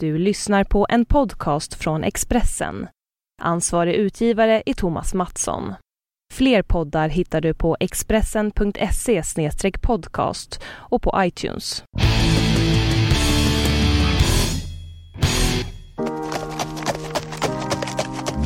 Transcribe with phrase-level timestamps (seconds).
[0.00, 2.88] Du lyssnar på en podcast från Expressen.
[3.42, 5.74] Ansvarig utgivare är Thomas Mattsson.
[6.34, 9.22] Fler poddar hittar du på expressen.se
[9.82, 11.84] podcast och på iTunes.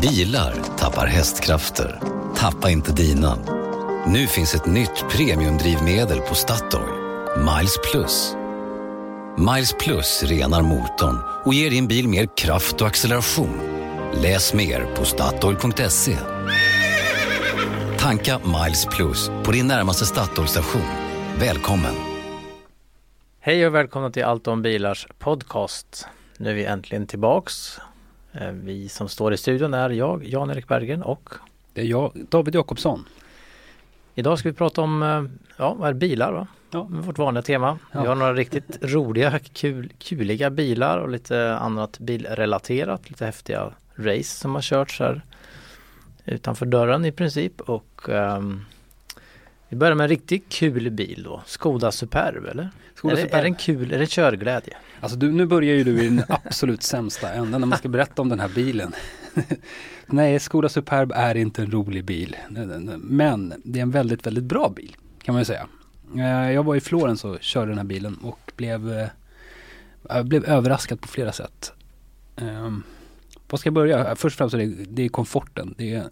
[0.03, 2.01] Bilar tappar hästkrafter.
[2.37, 3.39] Tappa inte dina.
[4.07, 6.93] Nu finns ett nytt premiumdrivmedel på Statoil.
[7.37, 8.37] Miles Plus.
[9.37, 13.61] Miles Plus renar motorn och ger din bil mer kraft och acceleration.
[14.23, 16.17] Läs mer på Statoil.se.
[17.99, 20.83] Tanka Miles Plus på din närmaste Statoil-station.
[21.41, 21.95] Välkommen!
[23.41, 26.07] Hej och välkomna till Allt om bilars podcast.
[26.37, 27.79] Nu är vi äntligen tillbaks.
[28.33, 31.35] Eh, vi som står i studion är jag, Jan-Erik Bergen och
[31.73, 33.05] Det är jag, David Jakobsson.
[34.15, 35.25] idag ska vi prata om eh,
[35.57, 36.47] ja, vad är bilar va?
[36.73, 36.87] Ja.
[36.91, 37.73] Vårt vanliga tema.
[37.93, 38.09] Vi Ja.
[38.09, 43.11] har några riktigt roliga, kul, kuliga bilar och lite annat bilrelaterat.
[43.11, 45.23] Lite häftiga race som har körts här
[46.25, 47.61] utanför dörren i princip.
[47.61, 48.65] Och ehm,
[49.69, 51.43] vi börjar med en riktigt kul bil då.
[51.47, 52.71] Skoda Superb eller?
[52.95, 53.39] Skoda är, det, Superb.
[53.39, 53.93] är den kul?
[53.93, 54.77] Är det körglädje?
[55.01, 58.23] Alltså du, nu börjar ju du i den absolut sämsta änden när man ska berätta
[58.23, 58.93] om den här bilen.
[60.07, 62.37] Nej, Skoda Superb är inte en rolig bil.
[62.97, 65.67] Men det är en väldigt, väldigt bra bil kan man ju säga.
[66.19, 69.09] Eh, Jag var i Florens och körde den här bilen och blev, eh,
[70.09, 71.73] jag blev överraskad på flera sätt.
[72.37, 72.83] Um,
[73.51, 74.17] Var ska jag börja?
[74.17, 75.75] Först och främst är det, det är komforten.
[75.79, 76.05] Det är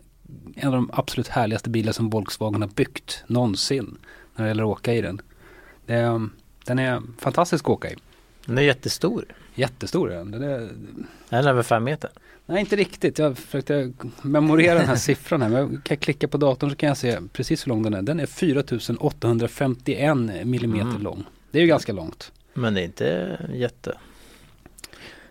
[0.55, 3.98] en av de absolut härligaste bilar som Volkswagen har byggt någonsin
[4.37, 5.20] när det gäller att åka i den.
[5.87, 6.29] Det, är-
[6.64, 7.97] den är fantastisk att åka i.
[8.47, 9.25] Den är jättestor.
[9.55, 10.31] Jättestor den.
[10.31, 10.59] den är,
[11.29, 12.11] Den är över fem meter.
[12.51, 13.19] Nej inte riktigt.
[13.19, 15.48] Jag försökte memorera den här siffran här.
[15.48, 18.03] Men jag kan klicka på datorn så kan jag se precis hur lång den är.
[18.03, 21.03] Den är 4851 millimeter Mm.
[21.03, 21.25] lång.
[21.51, 22.33] Det är ju ganska långt.
[22.55, 23.98] Men det är inte jätte.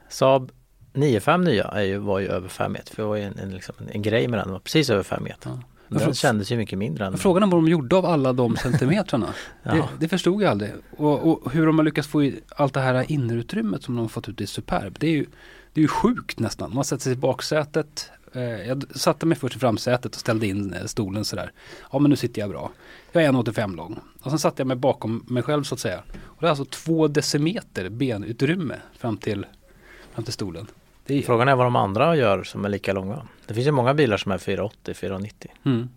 [0.10, 0.52] Saab
[0.94, 2.96] 95 nya är ju, var ju över 5 meter.
[2.96, 4.46] För det var ju en, en, liksom, en grej med den.
[4.48, 5.50] Den var precis över 5 meter.
[5.50, 5.98] Ja.
[6.00, 9.34] Den kändes ju mycket mindre än Frågan är vad de gjorde av alla de centimetrarna.
[9.64, 9.90] det, ja.
[10.00, 10.72] det förstod jag aldrig.
[10.98, 14.10] Och, och hur de har lyckats få i allt det här innerutrymmet som de har
[14.10, 14.98] fått ut i Superb.
[15.00, 15.26] Det är ju,
[15.74, 16.74] det är ju sjukt nästan.
[16.74, 18.12] Man sätter sig i baksätet.
[18.34, 21.52] Eh, jag satte mig först i framsätet och ställde in eh, stolen sådär.
[21.92, 22.72] Ja men nu sitter jag bra.
[23.12, 24.00] Jag är 1,85 lång.
[24.22, 26.04] Och sen satte jag mig bakom mig själv så att säga.
[26.24, 29.46] Och det är alltså två decimeter benutrymme fram till,
[30.14, 30.68] fram till stolen.
[31.08, 33.28] Är, Frågan är vad de andra gör som är lika långa.
[33.48, 35.52] Det finns ju många bilar som är 480, 490.
[35.66, 35.90] mm.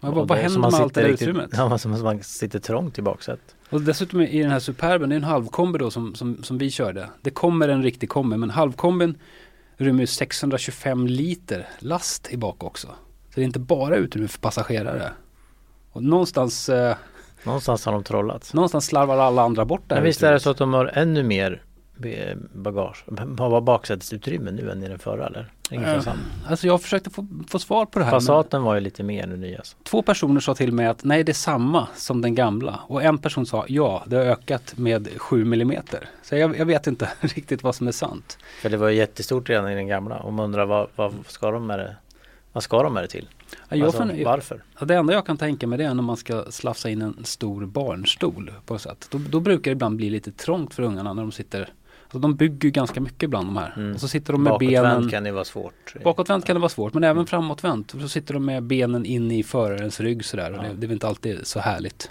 [0.00, 1.50] Men vad, vad händer med allt det där riktigt- utrymmet?
[1.52, 3.56] Ja, som man sitter trångt i baksätet.
[3.70, 6.70] Och dessutom i den här Superben, det är en halvkombi då som, som, som vi
[6.70, 7.08] körde.
[7.22, 9.18] Det kommer en riktig kombi men halvkombin
[9.76, 12.86] rymmer ju 625 liter last i bak också.
[12.86, 15.12] Så det är inte bara utrymme för passagerare.
[15.92, 16.96] Och någonstans, eh,
[17.44, 18.54] Någonstans har de trollat.
[18.54, 20.86] någonstans slarvar alla andra bort det här Men visst är det så att de har
[20.94, 21.62] ännu mer
[22.52, 23.04] bagage,
[23.38, 25.52] har baksätesutrymme nu än i den förra eller?
[26.00, 26.18] Samma.
[26.48, 28.12] Alltså jag försökte få, få svar på det här.
[28.12, 29.58] Passaten var ju lite mer nu nya.
[29.58, 29.76] alltså.
[29.82, 32.80] Två personer sa till mig att nej det är samma som den gamla.
[32.86, 36.08] Och en person sa ja det har ökat med 7 millimeter.
[36.22, 38.38] Så jag, jag vet inte riktigt vad som är sant.
[38.62, 41.50] För det var ju jättestort redan i den gamla och man undrar vad, vad ska
[41.50, 41.96] de med det?
[42.52, 43.28] Vad ska de med det till?
[43.68, 44.62] Ja, Alltså, fun- varför?
[44.80, 47.66] Det enda jag kan tänka mig det är när man ska slafsa in en stor
[47.66, 49.08] barnstol på något sätt.
[49.10, 51.68] Då, då brukar det ibland bli lite trångt för ungarna när de sitter.
[52.08, 53.72] Alltså de bygger ganska mycket ibland de här.
[53.76, 53.94] Mm.
[53.94, 55.08] Och så sitter de med Bakåtvänt benen.
[55.10, 55.94] kan det vara svårt.
[56.04, 57.94] Bakåtvänt kan det vara svårt men även framåtvänt.
[57.94, 60.50] Och så sitter de med benen in i förarens rygg sådär.
[60.52, 60.62] Och Ja.
[60.62, 62.10] det, det är väl inte alltid så härligt.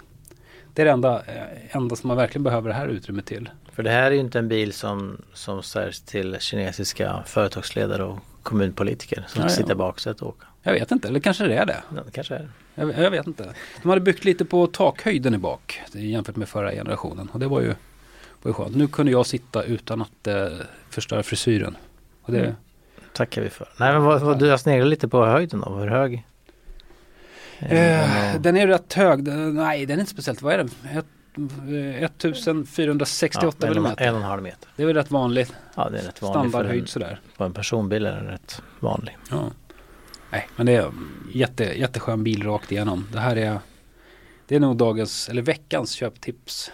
[0.74, 3.48] Det är det enda, eh, enda som man verkligen behöver det här utrymmet till.
[3.72, 8.18] För det här är ju inte en bil som, som säljs till kinesiska företagsledare och
[8.42, 9.74] kommunpolitiker som Nej, sitter ja.
[9.74, 10.48] i baksätet och åker.
[10.62, 11.82] Jag vet inte, eller kanske det är det.
[11.96, 12.48] Ja, det kanske är det.
[12.74, 13.54] Jag, jag vet inte.
[13.82, 17.28] De hade byggt lite på takhöjden i bak jämfört med förra generationen.
[17.32, 17.74] Och det var ju,
[18.42, 18.76] var ju skönt.
[18.76, 20.46] Nu kunde jag sitta utan att eh,
[20.90, 21.76] förstöra frisyren.
[22.22, 22.54] Och det, Mm.
[23.12, 23.68] tackar vi för.
[23.80, 26.24] Nej men vad, vad, du har sneglat lite på höjden då, hur hög?
[27.58, 29.24] eh, och- den är rätt hög.
[29.24, 30.42] Den, nej, den är inte speciellt.
[30.42, 30.70] Vad är den?
[30.98, 31.06] Ett,
[31.36, 34.04] eh, 1468 ja, en, millimeter.
[34.04, 34.68] en och en halv meter.
[34.76, 35.52] Det är väl rätt vanligt.
[35.74, 37.20] Ja det är rätt vanligt för en, Standardhöjd sådär.
[37.36, 39.16] på en personbil är den rätt vanlig.
[39.30, 39.50] Ja.
[40.30, 40.90] Nej, men det är
[41.34, 43.06] jätte, jätteskön bil rakt igenom.
[43.12, 43.58] Det här är
[44.46, 46.70] det är nog dagens, eller veckans köptips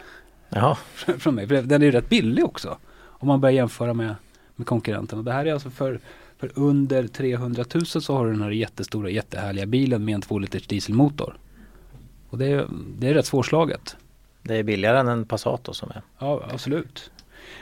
[0.54, 0.76] Jaha,
[1.18, 1.46] från mig.
[1.46, 2.78] Den är ju rätt billig också.
[3.02, 4.14] Om man börjar jämföra med,
[4.56, 5.22] med konkurrenterna.
[5.22, 6.00] Det här är alltså för,
[6.38, 10.38] för under 300 000 så har du den här jättestora jättehärliga bilen med en 2
[10.38, 11.36] liters dieselmotor.
[12.30, 12.66] Och det är,
[12.98, 13.96] det är rätt svårslaget.
[14.42, 16.02] det är billigare än en Passat då som är.
[16.18, 17.10] Ja, absolut.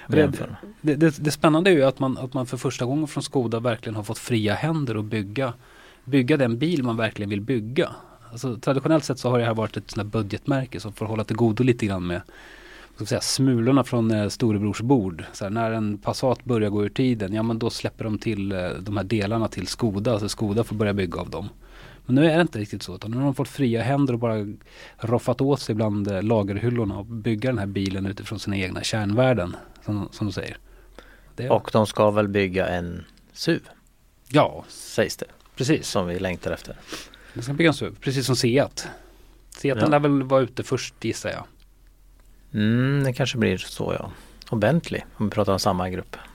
[0.08, 0.32] Det-.
[0.80, 3.60] Det, det, det spännande är ju att man, att man för första gången från Skoda
[3.60, 5.52] verkligen har fått fria händer att bygga,
[6.04, 7.90] bygga den bil man verkligen vill bygga.
[8.32, 11.36] Alltså, traditionellt sett så har det här varit ett sånt budgetmärke som får hålla till
[11.36, 12.22] godo lite grann med,
[12.96, 15.24] ska säga, smulorna från eh, storebrors bord.
[15.32, 18.52] Så här, när en Passat börjar gå ur tiden, ja men då släpper de till
[18.52, 20.18] eh, de här delarna till Skoda.
[20.20, 21.48] Så Skoda får börja bygga av dem.
[22.06, 22.94] Men nu är det inte riktigt så.
[22.94, 24.46] Utan nu har de fått fria händer och bara
[24.98, 29.56] roffat åt sig bland eh, lagerhyllorna och bygga den här bilen utifrån sina egna kärnvärden.
[29.84, 30.56] Som, som de säger.
[31.36, 33.60] Det, Och de ska väl bygga en SUV
[34.28, 35.26] ja, sägs det.
[35.56, 35.88] precis.
[35.88, 36.76] Som vi längtar efter.
[37.34, 38.88] Det ska bygga en SUV, precis som Seat.
[39.56, 39.86] Seat Ja.
[39.88, 41.44] lär väl vara ute först gissar jag.
[42.54, 44.10] Mm, det kanske blir så ja.
[44.50, 46.16] Och Bentley om vi pratar om samma grupp.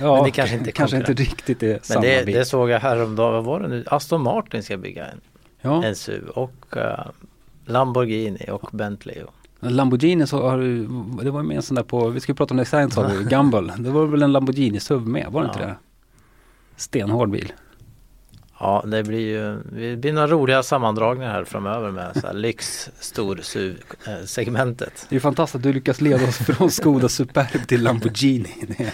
[0.00, 2.34] Ja, Men det kanske inte kanske inte riktigt är Men samma det, bil.
[2.34, 3.84] det såg jag häromdagen, vad var det nu?
[3.86, 5.20] Aston Martin ska bygga en,
[5.60, 5.84] ja.
[5.84, 7.06] en SUV och eh,
[7.66, 9.22] Lamborghini och Bentley.
[9.22, 9.34] Och,
[9.70, 10.86] Lamborghini så har du,
[11.22, 13.72] det var med en sån där på, vi ju prata om design sa du, Gumball.
[13.78, 15.66] Det var väl en Lamborghini SUV med, var det inte Ja.
[15.66, 15.76] det?
[16.76, 17.52] Stenhård bil.
[18.62, 22.90] Ja det blir ju det blir några roliga sammandragningar här framöver med så här lyx
[23.00, 23.76] stor SUV
[24.06, 25.06] eh, segmentet.
[25.08, 28.54] Det är fantastiskt att du lyckas leda oss från Skoda Superb till Lamborghini.
[28.68, 28.92] Det är,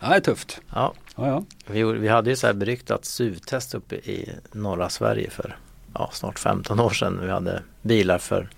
[0.00, 0.60] ja, det är tufft.
[0.74, 1.44] Ja, Ja, ja.
[1.66, 5.56] vi, vi hade ju så här beryktat SUV-test uppe i norra Sverige för
[5.94, 7.18] ja, snart 15 år sedan.
[7.22, 8.48] Vi hade bilar för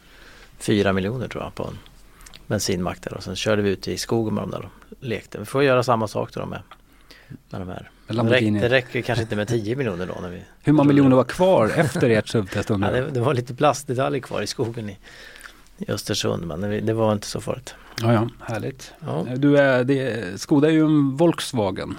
[0.58, 1.78] 4 miljoner tror jag på en
[2.46, 5.38] bensinmack där och sen körde vi ut i skogen med dem där och lekte.
[5.38, 6.62] Vi får göra samma sak då med,
[7.50, 7.90] med de här.
[8.08, 8.60] Lamborghini.
[8.60, 11.72] det räcker kanske inte med 10 miljoner då när vi Hur många miljoner var kvar
[11.76, 14.98] efter ert SUV-test ja, det, det var lite plastdetaljer kvar i skogen i,
[15.78, 17.74] i Östersund men det, var inte så farligt.
[18.02, 18.92] Ja, ja, härligt.
[19.06, 19.26] Ja.
[19.36, 21.98] Du är, det, Skoda är ju en Volkswagen.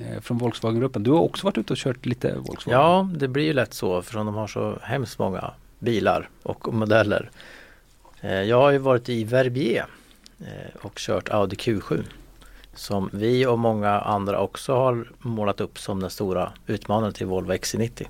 [0.00, 1.02] eh, Från Volkswagen-gruppen.
[1.02, 2.80] Du har också varit ute och kört lite Volkswagen.
[2.80, 7.30] Ja, det blir ju lätt så för de har så hemskt många bilar och modeller.
[8.20, 9.86] Eh, Jag har ju varit i Verbier
[10.40, 12.02] eh, och kört Audi Q7
[12.76, 17.52] som vi och många andra också har målat upp som den stora utmanaren till Volvo
[17.52, 18.06] XC90.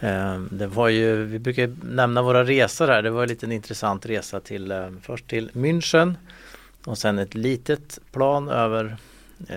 [0.00, 4.06] Eh, Det var ju, vi brukar nämna våra resor här, det var en liten intressant
[4.06, 6.14] resa till eh, först till München
[6.84, 8.96] och sen ett litet plan över
[9.48, 9.56] eh,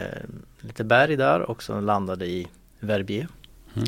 [0.59, 2.47] lite berg där och sen landade i
[2.79, 3.27] Verbier.
[3.75, 3.87] Mm.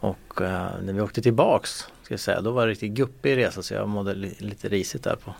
[0.00, 1.70] Och eh, när vi åkte tillbaks,
[2.02, 5.02] ska jag säga, då var det riktigt guppig resa så jag mådde li- lite risigt
[5.04, 5.34] där på,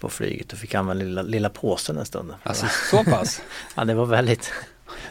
[0.00, 2.34] på flyget och fick använda lilla, lilla påsen en stund.
[2.42, 3.42] Alltså så pass?
[3.76, 4.52] Ja, det var väldigt,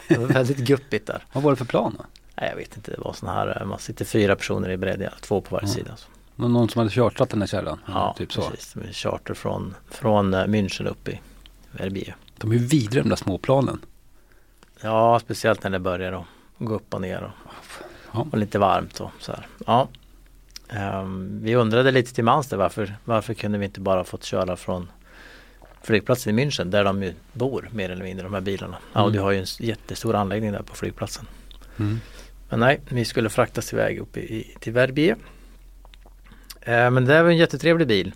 [0.07, 1.23] det var väldigt guppigt där.
[1.33, 2.05] Vad var det för plan då?
[2.35, 5.41] Nej, jag vet inte, det var sådana här, man sitter fyra personer i bredd, två
[5.41, 5.75] på varje Mm.
[5.75, 5.95] sida.
[5.97, 6.07] Så.
[6.35, 7.79] Någon någon som hade chartrat den här kärran?
[7.87, 8.41] Ja, typ så.
[8.49, 8.75] precis.
[8.75, 11.19] Med charter från, från eh, München upp i
[11.71, 12.15] Verbier.
[12.37, 13.79] De är ju vidriga de där små planen.
[14.81, 16.25] Ja, speciellt när det börjar att
[16.57, 17.53] gå upp och ner och,
[18.13, 18.27] Ja.
[18.31, 19.47] och lite varmt och så här.
[19.65, 19.87] Ja.
[20.69, 24.55] Ehm, vi undrade lite till mans där varför, varför kunde vi inte bara fått köra
[24.55, 24.87] från
[25.81, 28.77] flygplatsen i München där de ju bor mer eller mindre de här bilarna.
[28.93, 29.23] Audi Mm.
[29.23, 31.25] har ju en jättestor anläggning där på flygplatsen.
[31.79, 31.99] Mm.
[32.49, 35.15] Men nej, vi skulle fraktas iväg upp i, till Verbier.
[36.61, 38.13] Eh, men det var en jättetrevlig bil.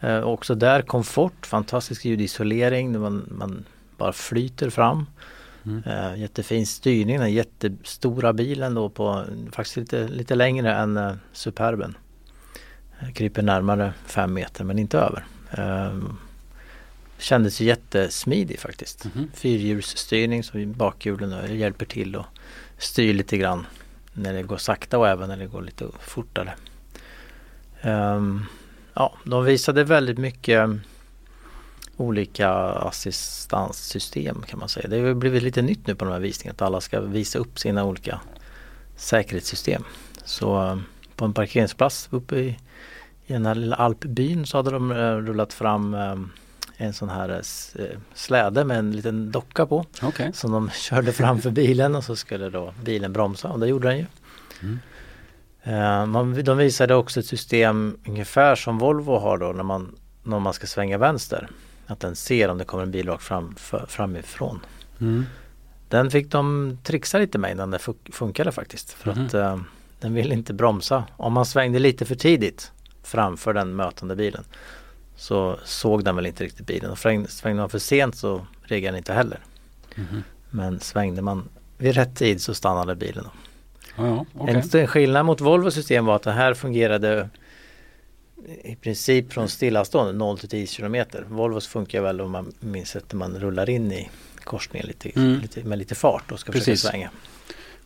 [0.00, 3.64] Eh, också där komfort, fantastisk ljudisolering, man, man
[3.96, 5.06] bara flyter fram.
[5.66, 5.82] Mm.
[5.86, 11.96] Eh, jättefin styrning, den jättestora bilen då på faktiskt lite, lite längre än eh, Superben.
[13.00, 15.24] Eh, kryper närmare fem meter men inte över.
[17.18, 19.04] Kändes jättesmidig faktiskt.
[19.04, 19.30] Mhm.
[19.34, 22.26] Fyrhjulsstyrning som bakhjulen hjälper till och
[22.78, 23.66] styr lite grann
[24.12, 26.54] när det går sakta och även när det går lite fortare.
[27.80, 28.46] Ehm,
[28.94, 30.70] ja, de visade väldigt mycket
[31.96, 34.88] olika assistanssystem kan man säga.
[34.88, 37.58] Det har blivit lite nytt nu på de här visningarna att alla ska visa upp
[37.58, 38.20] sina olika
[38.96, 39.84] säkerhetssystem.
[40.24, 40.78] Så eh,
[41.16, 42.58] på en parkeringsplats uppe i,
[43.26, 46.16] i den här lilla alpbyn så hade de eh, rullat fram eh,
[46.76, 47.42] en sån här
[48.14, 50.32] släde med en liten docka på Okej.
[50.32, 53.98] som de körde framför bilen och så skulle då bilen bromsa och det gjorde den
[53.98, 54.06] ju.
[54.62, 54.78] Mm.
[56.10, 60.52] Man, de visade också ett system ungefär som Volvo har då när man, när man
[60.52, 61.48] ska svänga vänster.
[61.86, 63.54] Att den ser om det kommer en bil rakt fram,
[63.88, 64.60] framifrån.
[65.00, 65.24] Mm.
[65.88, 68.92] Den fick de trixa lite med innan det fun- funkade faktiskt.
[68.92, 69.26] För Mhm.
[69.26, 69.60] att eh,
[70.00, 71.04] den ville inte bromsa.
[71.16, 72.72] Om man svängde lite för tidigt
[73.02, 74.44] framför den mötande bilen
[75.16, 76.90] så såg den väl inte riktigt bilen.
[76.90, 79.38] Och svängde, man för sent så reagerade den inte heller.
[79.94, 80.22] Mhm.
[80.50, 81.48] Men svängde man
[81.78, 83.26] vid rätt tid så stannade bilen.
[83.96, 84.62] Ja, okej.
[84.74, 87.28] En skillnad mot Volvos system var att det här fungerade
[88.64, 91.24] i princip från stillastående 0 till 10 kilometer.
[91.28, 94.10] Volvos funkar väl om man minns att man rullar in i
[94.44, 95.38] korsningen lite, Mm.
[95.40, 96.66] lite, med lite fart och ska Precis.
[96.82, 97.10] försöka svänga.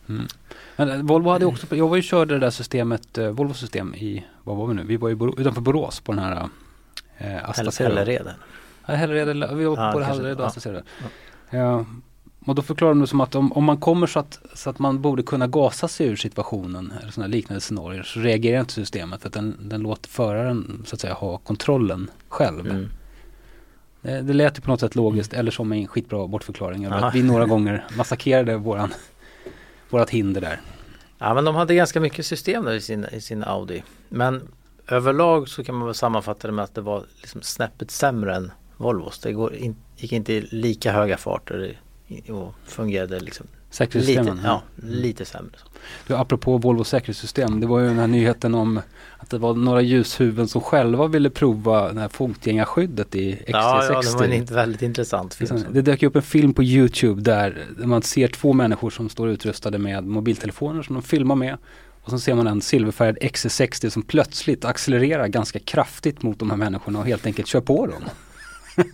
[0.09, 0.27] Mm.
[0.75, 3.95] Men eh, Volvo hade också, jag var ju körde det där systemet, eh, Volvo system
[3.95, 4.83] i, vad var vi nu?
[4.83, 6.49] Vi var ju utanför Borås på den här
[7.17, 8.33] eh, Asta eller redan.
[8.85, 9.99] Ja, Hällered, eller- vi var Ja, på.
[9.99, 10.47] Hällered och Ja.
[10.47, 10.81] Asta Zero.
[11.49, 11.85] Ja.
[12.45, 14.79] Och då förklarar de det som att om, om man kommer så att, så att
[14.79, 19.25] man borde kunna gasa sig ur situationen eller sådana liknande scenarier så reagerar inte systemet
[19.25, 22.67] att den, den låter föraren så att säga ha kontrollen själv.
[22.67, 22.89] Mm.
[24.01, 27.07] Det, det lät ju på något sätt logiskt eller som en skitbra bortförklaring Aha.
[27.07, 28.93] att vi några gånger massakrerade våran,
[29.89, 30.61] vårat hinder där.
[31.17, 33.83] Ja men de hade ganska mycket system där i sin, i sin Audi.
[34.09, 34.47] Men
[34.87, 38.51] överlag så kan man väl sammanfatta det med att det var liksom snäppet sämre än
[38.77, 39.19] Volvos.
[39.19, 41.79] Det går in, gick inte i lika höga farter
[42.29, 44.39] och fungerade liksom lite, Säkerhetssystemen.
[44.43, 45.51] ja, lite sämre.
[46.07, 48.81] Du, apropå Volvo säkerhetssystem, det var ju den här nyheten om
[49.17, 53.43] att det var några ljushuvuden som själva ville prova det här fotgängarskyddet i XC60.
[53.47, 55.55] Ja, ja, det var en väldigt intressant film.
[55.55, 59.29] Liksom, Det dök upp en film på Youtube där man ser två människor som står
[59.29, 61.57] utrustade med mobiltelefoner som de filmar med.
[62.03, 66.57] Och så ser man en silverfärgad XC60 som plötsligt accelererar ganska kraftigt mot de här
[66.57, 68.01] människorna och helt enkelt kör på dem.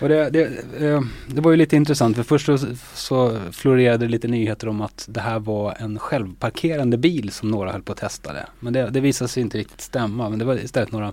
[0.00, 0.44] och det, det,
[0.80, 2.58] eh, det var ju lite intressant för först så,
[2.94, 7.82] så florerade lite nyheter om att det här var en självparkerande bil som några höll
[7.82, 8.46] på att testa det.
[8.60, 11.12] Men det, det visade sig inte riktigt stämma men det var istället några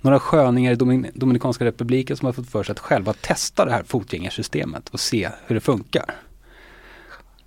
[0.00, 3.70] några sköningar i Domin Dominikanska republiken som har fått för sig att själva testa det
[3.70, 6.14] här fotgängarsystemet och se hur det funkar.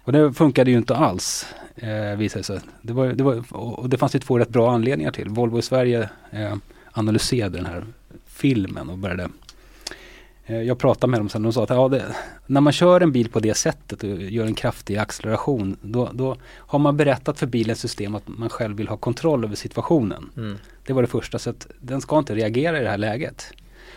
[0.03, 2.59] Och det funkade ju inte alls eh, visade det sig.
[2.81, 5.29] Det var, det var, och det fanns ju två rätt bra anledningar till.
[5.29, 6.55] Volvo i Sverige eh,
[6.91, 7.85] analyserade den här
[8.25, 9.29] filmen och började
[10.55, 12.15] jag pratade med dem sen och de sa att ja, det,
[12.47, 16.37] när man kör en bil på det sättet och gör en kraftig acceleration då, då
[16.45, 20.29] har man berättat för bilens system att man själv vill ha kontroll över situationen.
[20.37, 20.57] Mm.
[20.85, 23.53] Det var det första, så att den ska inte reagera i det här läget.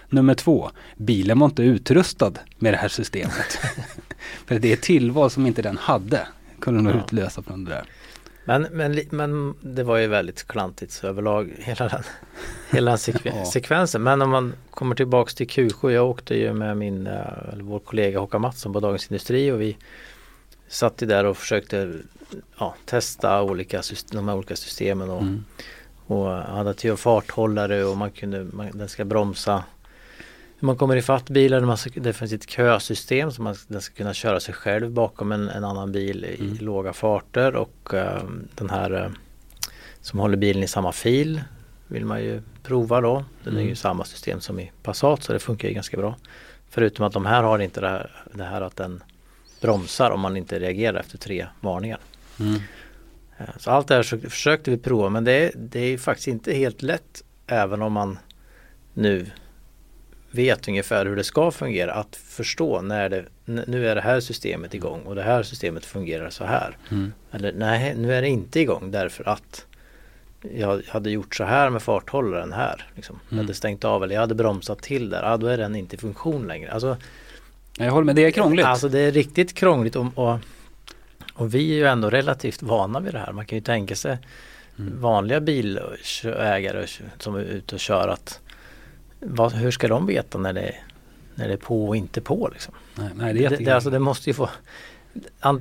[0.08, 3.58] Nummer två, bilen var inte utrustad med det här systemet.
[4.46, 6.26] För det är tillval som inte den hade.
[6.60, 6.98] Kunde nog Ja.
[7.04, 7.84] utlösa från det där.
[8.44, 12.02] Men, men, men det var ju väldigt klantigt överlag hela den,
[12.70, 13.44] hela den sekve- Ja.
[13.44, 14.02] sekvensen.
[14.02, 15.90] Men om man kommer tillbaks till Q7.
[15.90, 17.12] Jag åkte ju med min, eh,
[17.52, 19.76] eller vår kollega Håkan Mattsson på Dagens Industri och vi
[20.68, 21.92] satt ju där och försökte
[22.58, 23.82] ja, testa olika,
[24.12, 25.44] de här olika systemen och, Mm.
[26.06, 29.64] och hade till farthållare och man kunde, man, den ska bromsa
[30.64, 31.30] man kommer ifatt
[31.62, 35.32] man ska, det finns ett kösystem så man, den ska kunna köra sig själv bakom
[35.32, 36.56] en, en annan bil i Mm.
[36.60, 38.22] låga farter och eh,
[38.54, 39.08] den här eh,
[40.00, 41.40] som håller bilen i samma fil
[41.88, 43.24] vill man ju prova då.
[43.44, 43.76] Den är ju Mm.
[43.76, 46.16] samma system som i Passat så det funkar ju ganska bra.
[46.70, 49.02] Förutom att de här har inte det här, det här att den
[49.60, 51.98] bromsar om man inte reagerar efter tre varningar.
[52.40, 52.54] Mm.
[53.38, 56.28] Eh, Så allt det här så- försökte vi prova men det, är- det är faktiskt
[56.28, 58.18] inte helt lätt även om man
[58.94, 59.26] nu
[60.34, 64.74] vet ungefär hur det ska fungera att förstå när det nu är det här systemet
[64.74, 66.76] igång och det här systemet fungerar så här.
[66.90, 67.12] Mm.
[67.32, 69.66] Eller nej, nu är det inte igång därför att
[70.54, 72.86] jag hade gjort så här med farthållaren här.
[72.94, 73.20] Liksom.
[73.28, 73.44] Jag Mm.
[73.44, 75.22] hade stängt av eller jag hade bromsat till där.
[75.22, 76.70] Ja, då är den inte i funktion längre.
[76.72, 76.96] Alltså,
[77.78, 78.66] Jag håller med, det är krångligt.
[78.66, 80.38] Alltså det är riktigt krångligt och, och,
[81.34, 83.32] och vi är ju ändå relativt vana vid det här.
[83.32, 84.18] Man kan ju tänka sig
[84.78, 85.00] Mm.
[85.00, 86.86] vanliga bilägare
[87.18, 88.40] som är ute och kör att
[89.24, 90.74] vad, hur ska de veta när det,
[91.34, 92.74] när det är på och inte på liksom?
[92.94, 94.48] Nej, nej, det är Det, det, alltså det måste ju få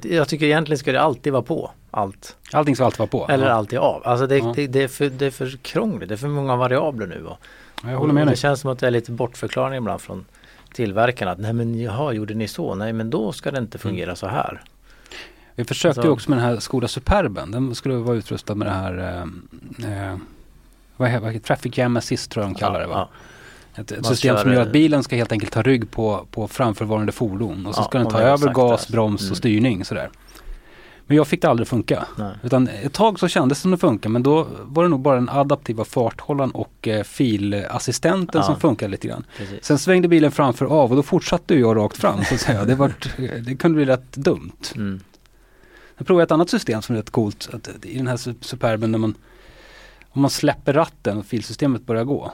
[0.02, 3.28] Jag tycker egentligen ska det alltid vara på allt Allting ska alltid vara på.
[3.30, 3.54] eller ja.
[3.54, 4.02] alltid av.
[4.06, 4.54] Alltså det, Ja.
[4.56, 7.26] det, det, är för, det är för krångligt, det är för många variabler nu.
[7.26, 7.38] Och,
[7.84, 8.30] Ja, Jag håller med och.
[8.30, 10.26] Det känns som att det är lite bortförklaring ibland från
[10.74, 11.32] tillverkarna.
[11.32, 12.76] Att, Nej men jaha, gjorde ni så?
[12.76, 14.62] Nej men då ska det inte fungera så här.
[15.56, 17.52] Vi försökte Alltså- ju också med den här Skoda Superben.
[17.52, 18.98] Den skulle vara utrustad med det här
[19.80, 20.18] eh, eh,
[20.98, 23.08] vad heter, Traffic Jam Assist tror jag de kallar det va?
[23.76, 27.12] Ett, ett system som gör att bilen ska helt enkelt ta rygg på, på framförvarande
[27.12, 28.92] fordon och så Ja, ska den ta över gas, där.
[28.92, 29.32] broms Mm.
[29.32, 30.10] och styrning sådär.
[31.08, 32.06] Men jag fick det aldrig funka.
[32.18, 32.32] Nej.
[32.44, 35.16] Utan ett tag så kändes det som det funkar men då var det nog bara
[35.16, 38.48] den adaptiva farthållaren och eh, filassistenten Ja.
[38.48, 39.26] som funkade lite grann.
[39.38, 39.66] Precis.
[39.66, 42.66] Sen svängde bilen framför av och då fortsatte jag rakt fram så att säga.
[42.66, 42.94] Det, var,
[43.42, 44.52] det kunde bli rätt dumt.
[44.76, 45.00] Mm.
[45.98, 47.50] Jag provade ett annat system som är rätt coolt.
[47.54, 49.16] Att I den här Su- Superben när man
[50.10, 52.32] om man släpper ratten och filsystemet börjar gå.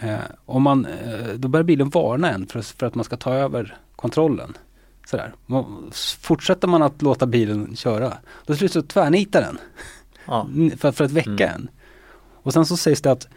[0.00, 3.34] Eh, om man, eh, då börjar bilen varna en för, för att man ska ta
[3.34, 4.56] över kontrollen.
[5.06, 5.32] Sådär.
[5.46, 9.58] Man, fortsätter man att låta bilen köra, då till slut så tvärnitar den
[10.26, 10.48] Ja.
[10.78, 11.54] för, för att väcka Mm.
[11.54, 11.68] en.
[12.42, 13.28] Och sen så sägs det att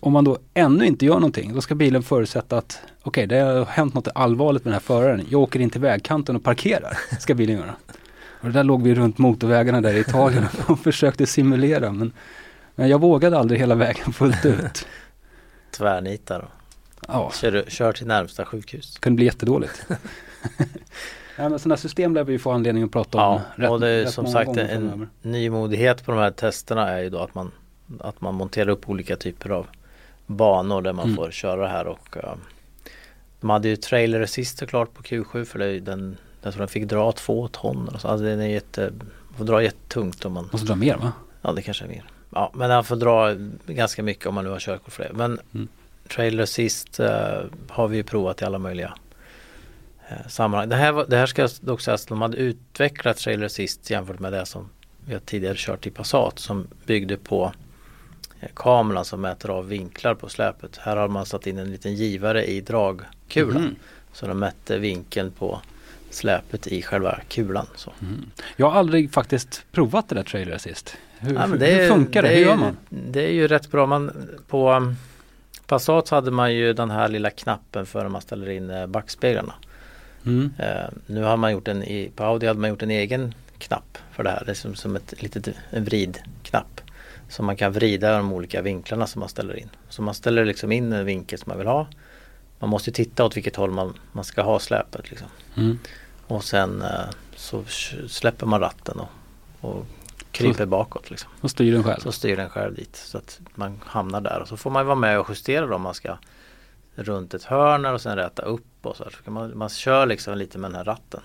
[0.00, 3.64] om man då ännu inte gör någonting, då ska bilen förutsätta att okej, det har
[3.64, 5.26] hänt något allvarligt med den här föraren.
[5.28, 7.74] Jag åker in till vägkanten och parkerar, ska bilen göra.
[8.40, 11.92] Och det där låg vi runt motorvägarna där i Italien och försökte simulera.
[11.92, 12.12] Men,
[12.74, 14.86] men jag vågade aldrig hela vägen fullt ut.
[15.76, 16.50] Tvärnitar och
[17.08, 18.94] Ja, kör, kör till närmsta sjukhus.
[18.94, 19.86] det kunde bli jättedåligt.
[21.38, 23.40] ja, men sådana system lär vi få anledning att prata om.
[23.56, 27.10] Ja, och det är rätt som sagt en nymodighet på de här testerna är ju
[27.10, 27.50] då att man,
[28.00, 29.66] att man monterar upp olika typer av
[30.26, 31.16] banor där man Mm.
[31.16, 32.34] får köra här och eh,
[33.40, 36.84] De hade ju trailer assist såklart på Q7 för det den, jag tror den fick
[36.84, 37.88] dra två ton.
[37.92, 38.92] Alltså den är jätte,
[39.36, 41.12] får dra jättetungt om man Måste dra mer va?
[41.42, 42.04] Ja det kanske är mer.
[42.34, 43.34] Ja men han får dra
[43.66, 45.10] ganska mycket om man nu har körkort för det.
[45.12, 45.68] Men Mm.
[46.08, 48.94] trailer assist eh, har vi ju provat i alla möjliga
[50.08, 50.68] eh, sammanhang.
[50.68, 54.18] Det här, var, det här ska dock sägas att de hade utvecklat trailer assist jämfört
[54.18, 54.68] med det som
[55.06, 57.52] vi har tidigare kört i Passat som byggde på
[58.40, 60.76] eh, kameran som mäter av vinklar på släpet.
[60.76, 63.62] Här har man satt in en liten givare i dragkulan.
[63.62, 63.76] Mhm.
[64.12, 65.60] Så de mätte vinkeln på
[66.10, 67.66] släpet i själva kulan.
[67.76, 67.92] Så.
[68.02, 68.30] Mm.
[68.56, 70.96] Jag har aldrig faktiskt provat det där trailer assist.
[71.22, 72.28] Hur, Ja, men hur funkar det?
[72.28, 72.76] är Hur gör man?
[72.88, 73.86] Det är ju rätt bra.
[73.86, 74.96] Man, på um,
[75.66, 78.86] Passat så hade man ju den här lilla knappen för när man ställer in eh,
[78.86, 79.54] backspeglarna.
[80.26, 80.52] Mm.
[80.58, 83.98] Eh, nu har man gjort en, i, på Audi hade man gjort en egen knapp
[84.12, 84.42] för det här.
[84.46, 86.80] Det är som, som ett litet en vridknapp.
[87.28, 89.68] Så man kan vrida de olika vinklarna som man ställer in.
[89.88, 91.86] Så man ställer liksom in en vinkel som man vill ha.
[92.58, 95.10] Man måste titta åt vilket håll man, man ska ha släpet.
[95.10, 95.28] Liksom.
[95.56, 95.78] Mm.
[96.26, 97.64] Och sen eh, så
[98.08, 99.08] släpper man ratten och,
[99.60, 99.86] och
[100.32, 101.10] kryper bakåt.
[101.10, 101.30] Liksom.
[101.40, 102.00] Och styr den själv.
[102.00, 104.96] Så styr den själv dit så att man hamnar där och så får man vara
[104.96, 106.16] med och justera då om man ska
[106.94, 109.04] runt ett hörn och sen räta upp och så.
[109.24, 111.20] så man, man kör liksom lite med den här ratten.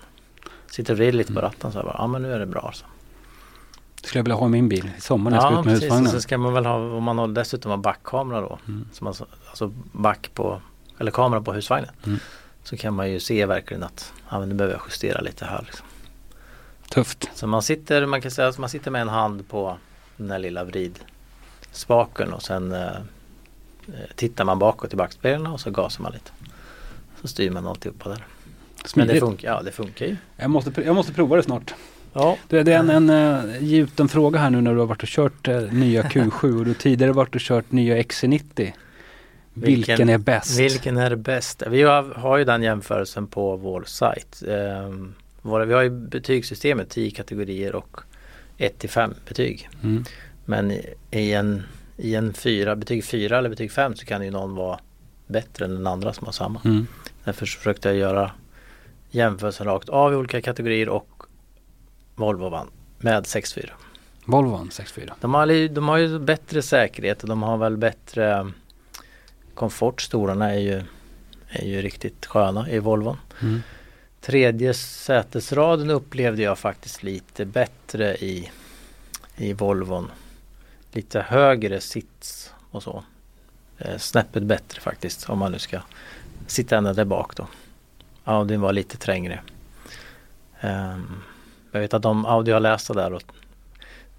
[0.66, 2.70] Sitter och vrider lite på ratten så här bara, ja men nu är det bra.
[2.74, 2.86] Så.
[4.00, 5.64] Det skulle jag vilja ha i min bil i sommar när jag ska Ja ut
[5.66, 6.12] med precis, husvagnen.
[6.12, 8.58] så ska man väl ha, om man har dessutom har backkamera då.
[8.68, 8.88] Mm.
[8.92, 9.14] Så man,
[9.48, 10.60] alltså back på,
[10.98, 11.90] eller kamera på husvagnen.
[12.06, 12.18] Mm.
[12.62, 15.62] Så kan man ju se verkligen att, ja men nu behöver jag justera lite här.
[15.66, 15.86] Liksom.
[16.90, 17.30] Tufft.
[17.34, 19.76] Så man sitter, man kan säga att man sitter med en hand på
[20.16, 22.96] den här lilla vridspaken och sen eh, eh,
[24.14, 26.30] tittar man bakåt i backspegeln och så gasar man lite.
[27.20, 28.16] Så styr man alltihopa där.
[28.18, 29.20] Men det Smidigt.
[29.20, 30.16] funkar, ja det funkar ju.
[30.36, 31.74] Jag måste, jag måste prova det snart.
[32.12, 35.02] Ja, Du, det är en, en uh, gjuten fråga här nu när du har varit
[35.02, 38.40] och kört eh, nya Q7 och du tidigare varit och kört nya XC90.
[38.56, 38.72] Vilken,
[39.54, 40.58] Vilken- är bäst?
[40.60, 41.68] vilken är det bästa?
[41.68, 44.42] Vi har, har ju den jämförelsen på vår sajt.
[44.48, 45.14] Ehm,
[45.48, 48.00] våra, vi har ju betygssystemet 10 kategorier och
[48.56, 49.68] 1 till 5 betyg.
[49.82, 50.04] Mm.
[50.44, 51.62] Men i, i en,
[51.96, 54.78] i en fyra, betyg 4 eller betyg 5 så kan ju någon vara
[55.26, 56.60] bättre än den andra som har samma.
[56.64, 56.86] Mm.
[57.24, 58.30] Därför försökte jag göra
[59.10, 61.22] jämförelsen rakt av i olika kategorier och
[62.14, 63.70] Volvo vann med 6-4.
[64.24, 65.14] Volvon 64.
[65.20, 68.52] De har, de har ju bättre säkerhet och de har väl bättre
[69.54, 70.00] komfort.
[70.00, 70.82] Stolarna är ju,
[71.48, 73.16] är ju riktigt sköna i Volvon.
[73.42, 73.62] Mm.
[74.28, 78.50] Tredje sätesraden upplevde jag faktiskt lite bättre i,
[79.36, 80.10] i Volvon.
[80.92, 83.04] Lite högre sits och så.
[83.78, 85.80] Eh, snäppet bättre faktiskt om man nu ska
[86.46, 87.46] sitta ända där bak då.
[88.24, 89.40] Audi var lite trängre.
[90.60, 91.22] Ehm,
[91.72, 93.22] jag vet att de Audi har läst det där och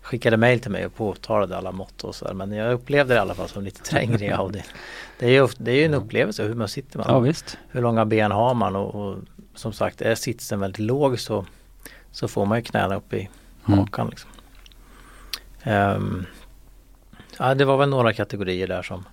[0.02, 2.34] skickade mail till mig och påtalade alla mått och sådär.
[2.34, 4.64] Men jag upplevde det i alla fall som lite trängre i Audi.
[5.20, 7.08] Det är ju, det är ju en upplevelse hur man sitter man.
[7.10, 7.58] Ja visst.
[7.70, 9.18] Hur långa ben har man och, och
[9.60, 11.46] som sagt är sitsen väldigt låg så,
[12.12, 13.30] så får man ju knäna upp i
[13.68, 13.80] Mm.
[13.80, 14.10] hakan.
[14.10, 14.30] Liksom.
[15.64, 16.26] Ehm,
[17.40, 19.04] ja, det var väl några kategorier där som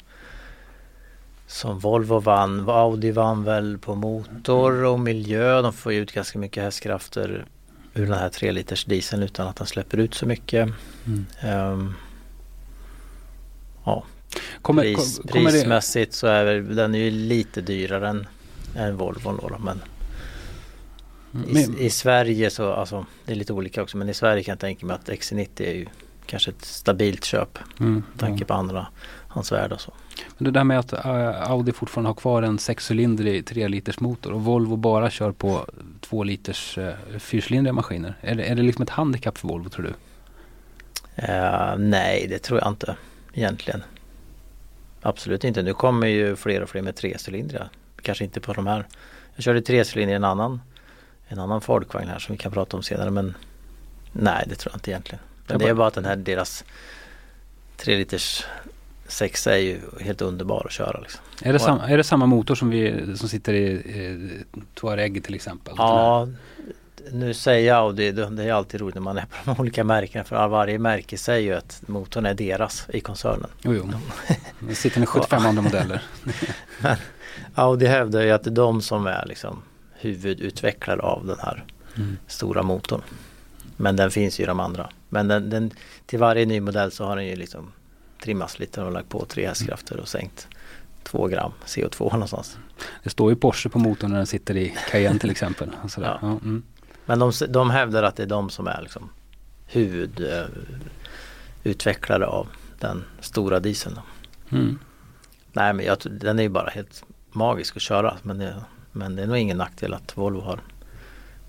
[1.47, 2.69] som Volvo vann.
[2.69, 5.63] Audi vann väl på motor och miljö.
[5.63, 7.47] De får ju ut ganska mycket hästkrafter
[7.95, 10.69] ur den här 3 liters dieseln utan att den släpper ut så mycket.
[11.07, 11.27] Mm.
[11.41, 11.95] Ehm,
[13.85, 14.05] ja,
[14.63, 18.27] Kommer, pris, kom- kommer prismässigt så är den ju lite dyrare än,
[18.77, 19.83] än Volvon då, då, men
[21.49, 24.53] i, men, i Sverige så, alltså det är lite olika också men i Sverige kan
[24.53, 25.87] jag tänka mig att XC90 är ju
[26.27, 28.87] kanske ett stabilt köp mm, med tanke på andra
[29.37, 29.93] hans värde och så.
[30.39, 34.33] Men det där med att eh, Audi fortfarande har kvar en sexcylindrig 3 liters motor
[34.33, 35.67] och Volvo bara kör på
[36.01, 38.15] 2 liters uh, fyrcylindriga maskiner.
[38.21, 39.95] Är det, är det liksom ett handikapp för Volvo tror du?
[41.17, 42.97] Eh, nej, det tror jag inte
[43.35, 43.83] egentligen.
[45.03, 45.63] Absolut inte.
[45.63, 47.69] Nu kommer ju fler och fler med trecylindriga.
[48.03, 48.87] Kanske inte på de här.
[49.35, 50.61] Jag körde trecylindrig i en annan,
[51.29, 53.35] en annan Ford-vagn här som vi kan prata om senare men
[54.13, 55.21] nej, det tror jag inte egentligen.
[55.47, 56.65] Men det är bara- att den här deras
[57.77, 58.45] 3 liters
[59.09, 61.01] sexa är ju helt underbar att köra.
[61.01, 61.21] Liksom.
[61.43, 61.65] Är det, Ja.
[61.67, 65.75] sam, är det samma motor som, vi, som sitter i eh, Touareg till exempel?
[65.77, 66.29] Ja,
[67.11, 69.85] nu säger jag Audi, det det är alltid roligt när man är på de olika
[69.85, 73.51] märkena för varje märke säger ju att motorn är deras i koncernen.
[73.63, 73.91] Jo, jo.
[74.61, 76.03] Det sitter med 75 andra modeller.
[77.55, 79.63] Audi hävdar ju att det är de som är liksom
[79.99, 81.65] huvudutvecklare av den här
[81.97, 82.17] Mm.
[82.27, 83.03] stora motorn.
[83.77, 84.91] Men den finns ju i de andra.
[85.09, 85.71] Men den, den,
[86.07, 87.73] till varje ny modell så har den ju liksom
[88.23, 90.49] trimmats lite och lagt på tre hästkrafter och sänkt
[91.03, 92.59] två gram CO2 någonstans.
[93.03, 95.71] Det står ju Porsche på motorn när den sitter i Cayenne till exempel.
[95.97, 96.19] Ja.
[96.23, 96.29] Ja.
[96.29, 96.63] mm.
[97.07, 99.11] Men de, de hävdar att det är de som är liksom
[99.67, 102.49] huvudutvecklare eh, utvecklare av
[102.81, 103.99] den stora dieseln.
[104.51, 104.79] Mm.
[105.53, 108.17] Nej men jag, den är ju bara helt magisk att köra.
[108.23, 108.65] Men det,
[108.97, 110.61] Men det är nog ingen nackdel att Volvo har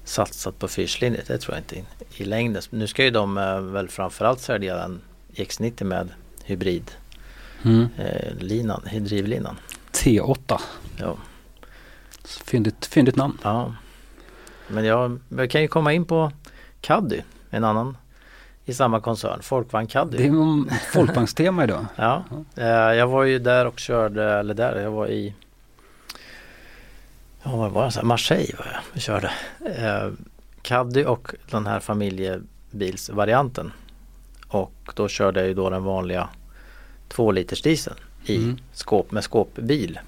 [0.03, 1.27] satsat på fyrcylindrigt.
[1.27, 1.83] Det tror jag inte i,
[2.23, 2.61] i längden.
[2.69, 5.01] Nu ska ju de eh, väl framförallt sälja en
[5.35, 6.09] X90 med
[6.43, 6.91] hybrid
[7.63, 7.87] Mm.
[7.97, 9.55] eh, linan, drivlinan.
[9.91, 10.61] T8.
[10.99, 11.17] Ja.
[12.23, 13.37] Fyndigt, fyndigt namn.
[13.43, 13.73] ja.
[14.67, 16.31] Men jag, jag kan ju komma in på
[16.81, 17.97] Caddy, en annan
[18.65, 20.17] i samma koncern, Folkvagn Caddy.
[20.17, 21.85] Det är folkvagnstema idag.
[21.95, 22.23] Ja,
[22.55, 25.33] eh, jag var ju där och körde, eller där, jag var i
[27.43, 27.93] Ja, vad var jag?
[27.93, 29.31] Så här, Marseille var jag och körde.
[29.77, 30.11] Eh,
[30.61, 33.71] Caddy och den här familjebilsvarianten.
[34.47, 36.29] Och då körde jag ju då den vanliga
[37.07, 37.95] 2 liters dieseln
[38.25, 38.57] i Mm.
[38.73, 39.99] skåp med skåpbil.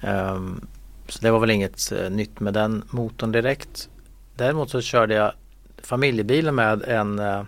[0.00, 0.66] Ehm,
[1.08, 3.88] så det var väl inget eh, nytt med den motorn direkt.
[4.36, 5.32] Däremot så körde jag
[5.82, 7.42] familjebilen med en eh,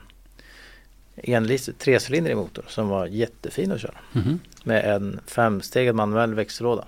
[1.17, 3.99] enlist, trecylindrig motor som var jättefin att köra.
[4.13, 4.39] Mhm.
[4.65, 6.85] Med en femstegad manuell växellåda.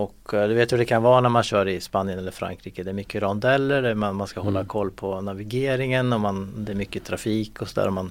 [0.00, 2.82] Och eh, du vet hur det kan vara när man kör i Spanien eller Frankrike.
[2.82, 4.68] Det är mycket rondeller, man, man ska hålla Mm.
[4.68, 8.06] koll på navigeringen och man, det är mycket trafik och sådär.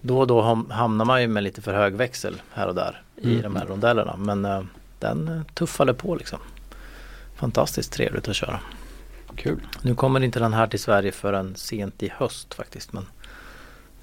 [0.00, 3.02] Då och då ham- hamnar man ju med lite för hög växel här och där
[3.16, 3.42] i Mm.
[3.42, 4.16] de här rondellerna.
[4.16, 4.62] Men eh,
[4.98, 6.38] den eh, tuffade på liksom.
[7.36, 8.60] Fantastiskt trevligt att köra.
[9.36, 9.60] Kul.
[9.82, 12.92] Nu kommer inte den här till Sverige förrän sent i höst faktiskt.
[12.92, 13.06] Men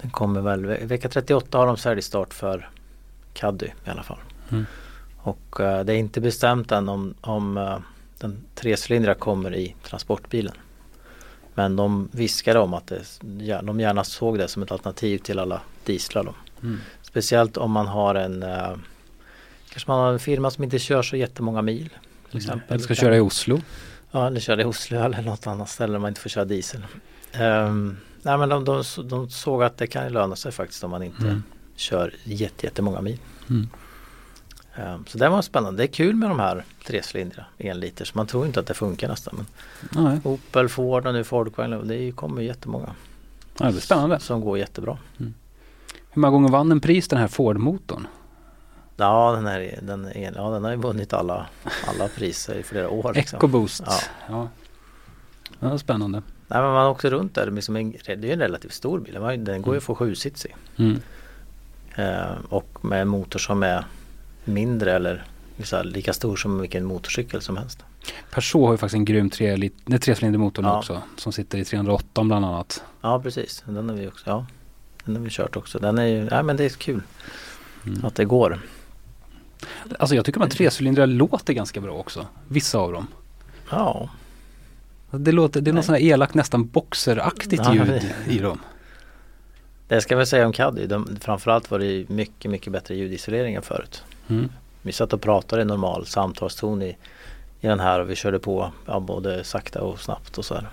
[0.00, 2.68] den kommer väl, ve- vecka 38 har de säljstart för
[3.34, 4.18] Caddy i alla fall.
[4.50, 4.66] Mm.
[5.26, 7.78] Och eh, det är inte bestämt än om, om eh,
[8.18, 10.54] den trecylindriga kommer i transportbilen.
[11.54, 13.02] Men de viskade om att det,
[13.62, 16.34] de gärna såg det som ett alternativ till alla dieslar.
[16.62, 16.78] Mm.
[17.02, 18.76] Speciellt om man har en eh,
[19.68, 21.90] Kanske man har en firma som inte kör så jättemånga mil.
[22.30, 22.68] Till exempel.
[22.68, 23.60] Eller ska köra i Oslo.
[24.10, 26.86] Ja, eller köra i Oslo eller något annat ställe där man inte får köra diesel.
[27.40, 31.02] Um, nej men de, de, de såg att det kan löna sig faktiskt om man
[31.02, 31.42] inte Mm.
[31.76, 33.18] kör jätte, jättemånga mil.
[33.50, 33.68] Mm.
[34.76, 35.82] Ehm, så det var spännande.
[35.82, 38.14] Det är kul med de här trecylindriga enliters.
[38.14, 39.34] Man tror inte att det funkar nästan.
[39.36, 39.46] Men
[40.04, 41.88] Nej, Opel, Ford och nu Fordvagn.
[41.88, 42.94] Det kommer jättemånga
[43.58, 44.18] ja, det är spännande.
[44.20, 44.98] som går jättebra.
[46.10, 48.06] Hur många gånger vann den pris den här Ford-motorn?
[48.96, 51.46] Ja, den, här, den, är- ja, den har ju vunnit alla,
[51.88, 53.14] alla priser i flera år.
[53.14, 53.36] Liksom.
[53.36, 53.82] EcoBoost.
[53.86, 53.98] Ja.
[54.28, 54.48] Ja.
[55.60, 56.22] ja, spännande.
[56.48, 57.50] Nej, men man åkte runt där.
[57.50, 59.14] Liksom en, det är ju en relativt stor bil.
[59.44, 60.54] Den ju- går ju att få sjusitsig.
[60.76, 61.00] Mm.
[61.94, 63.84] Eh, och med en motor som är
[64.46, 65.24] mindre eller
[65.84, 67.84] lika stor som vilken motorcykel som helst.
[68.30, 70.78] Peugeot har ju faktiskt en grym tre lit- nej, trecylindermotor nu Ja.
[70.78, 71.02] också.
[71.16, 72.84] Som sitter i 308 bland annat.
[73.00, 74.30] Ja precis, den har vi också.
[74.30, 74.46] Ja,
[75.04, 75.78] den har vi kört också.
[75.78, 77.02] Den är ju, ja men det är kul
[77.86, 78.04] Mm.
[78.04, 78.60] att det går.
[79.98, 82.26] Alltså jag tycker de här trecylindriga låter ganska bra också.
[82.48, 83.06] Vissa av dem.
[83.70, 84.08] Ja,
[85.10, 88.58] Det, låter, det är något sånt här elakt nästan boxeraktigt Ja, ljud det- i dem.
[89.88, 90.86] det ska vi säga om Caddy.
[90.86, 94.02] De, framförallt var det mycket, mycket bättre ljudisolering än förut.
[94.28, 94.48] Mm.
[94.82, 96.96] Vi satt och pratade i normal samtalston i,
[97.60, 100.66] i den här och vi körde på ja, både sakta och snabbt och så här.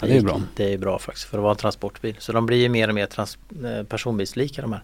[0.00, 0.42] Ja, det är bra.
[0.56, 2.16] Det är bra faktiskt för att vara en transportbil.
[2.18, 4.82] Så de blir ju mer och mer trans, eh, personbilslika de här.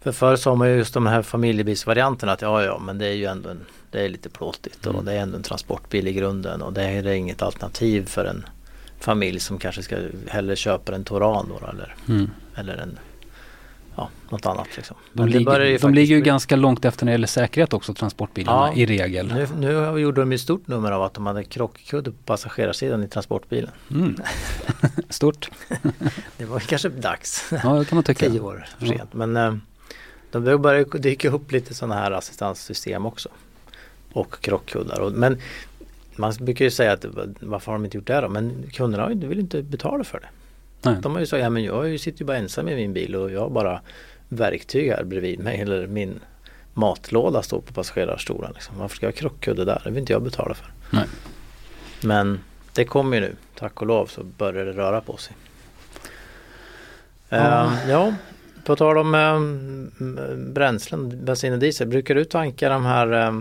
[0.00, 3.12] För förr sa man ju just de här familjebilsvarianterna att ja ja men det är
[3.14, 5.04] ju ändå en, det är lite plåtigt och Mm.
[5.04, 8.24] det är ändå en transportbil i grunden och det är det är inget alternativ för
[8.24, 8.46] en
[9.00, 9.96] familj som kanske ska
[10.28, 12.30] hellre köpa en Toran då eller, Mm.
[12.54, 12.98] eller en
[13.98, 14.96] ja, något annat liksom.
[15.12, 17.72] De, Men ligger, ju de ligger ju bli- ganska långt efter när det gäller säkerhet
[17.72, 18.74] också, transportbilarna Ja.
[18.74, 19.32] i regel.
[19.34, 23.08] Nu, nu gjorde de ju stort nummer av att de hade krockkudde på passagerarsidan i
[23.08, 23.70] transportbilen.
[23.90, 24.16] Mm.
[25.08, 25.50] Stort.
[26.36, 27.50] Det var kanske dags.
[27.64, 28.30] Ja, det kan man tycka.
[28.30, 29.14] Tio år för sent.
[29.14, 29.54] Men eh,
[30.32, 33.28] de börjar dyka upp lite sådana här assistanssystem också.
[34.12, 35.10] Och krockkuddar.
[35.10, 35.38] Men
[36.16, 37.04] man brukar ju säga att
[37.40, 38.28] varför har de inte gjort det då?
[38.28, 40.28] Men kunderna vill inte betala för det.
[40.82, 40.96] Nej.
[41.02, 43.30] De har ju sagt, ja men jag sitter ju bara ensam i min bil och
[43.30, 43.80] jag har bara
[44.28, 45.60] verktyg här bredvid mig.
[45.60, 46.20] Eller min
[46.74, 48.52] matlåda står på passagerarstolen.
[48.54, 48.78] Liksom.
[48.78, 49.80] Varför ska jag ha krockkudde där?
[49.84, 50.66] Det vill inte jag betala för.
[50.90, 51.06] Nej.
[52.02, 52.40] Men
[52.72, 53.36] det kommer ju nu.
[53.54, 55.36] Tack och lov så börjar det röra på sig.
[57.28, 57.36] Ja.
[57.36, 58.14] Ja, ja
[58.68, 61.88] på tal om eh, bränslen, bensin och diesel.
[61.88, 63.32] Brukar du tanka de här eh,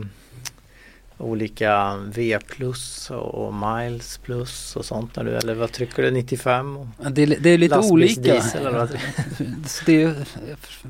[1.17, 6.77] olika V plus och miles plus och sånt när du, eller vad trycker du 95?
[6.77, 8.33] Och Ja, Det är, det är lite olika.
[8.35, 8.89] eller vad?
[9.85, 10.13] Det, är,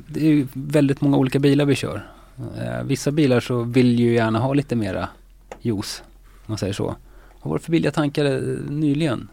[0.07, 2.07] det är väldigt många olika bilar vi kör.
[2.57, 5.09] Eh, vissa bilar så vill ju gärna ha lite mera
[5.61, 6.95] juice, om man säger så.
[7.41, 9.27] Vad var det för bil jag tankade nyligen?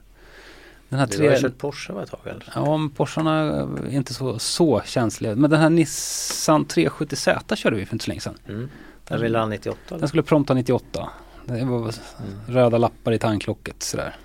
[0.89, 2.53] Den här Du har kört Porsche var ett tag eller?
[2.55, 5.37] Ja, men Porscharna är inte så, så känsliga.
[5.37, 8.35] Men den här Nissan 370Z körde vi för inte så länge sedan.
[8.49, 8.69] Mm.
[9.09, 10.07] Jag ville ha 98 Den eller?
[10.07, 11.11] skulle prompta 98.
[11.45, 11.93] Det var Mm.
[12.47, 14.17] röda lappar i tanklocket sådär.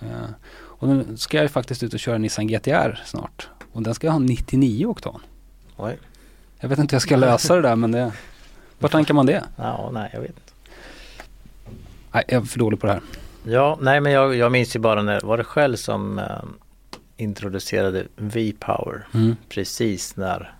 [0.00, 0.06] Eh,
[0.54, 3.48] och nu ska jag ju faktiskt ut och köra Nissan GTR snart.
[3.72, 5.20] Och den ska ha 99 oktan.
[5.76, 5.98] Oj.
[6.60, 8.12] Jag vet inte hur jag ska lösa det där men det...
[8.78, 9.44] Var tankar man det?
[9.56, 10.52] Ja, nej jag vet inte.
[12.12, 13.02] Nej, jag är för dålig på det här.
[13.44, 16.24] Ja, nej men jag, jag minns ju bara när, var det själv som eh,
[17.16, 19.36] introducerade V-Power Mm.
[19.48, 20.54] precis när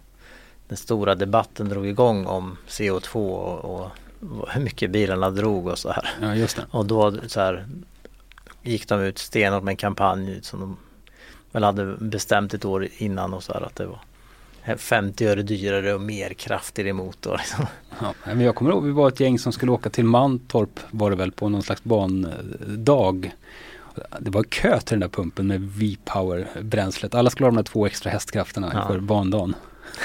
[0.68, 3.90] den stora debatten drog igång om CO2 och, och
[4.48, 6.10] hur mycket bilarna drog och så här.
[6.22, 6.66] Ja, just det.
[6.70, 7.66] Och då så här,
[8.62, 10.76] gick de ut stenhårt med en kampanj som de
[11.52, 13.98] väl hade bestämt ett år innan och så här att det var
[14.76, 17.36] 50 öre dyrare och mer kraftigare motor.
[17.38, 17.66] Liksom.
[18.00, 21.10] Ja, men jag kommer ihåg vi var ett gäng som skulle åka till Mantorp var
[21.10, 23.32] det väl på någon slags bandag.
[24.18, 27.14] Det var kö till den där pumpen med V-Power bränslet.
[27.14, 28.80] Alla skulle ha de där två extra hästkrafterna Ja.
[28.82, 29.54] inför bandagen.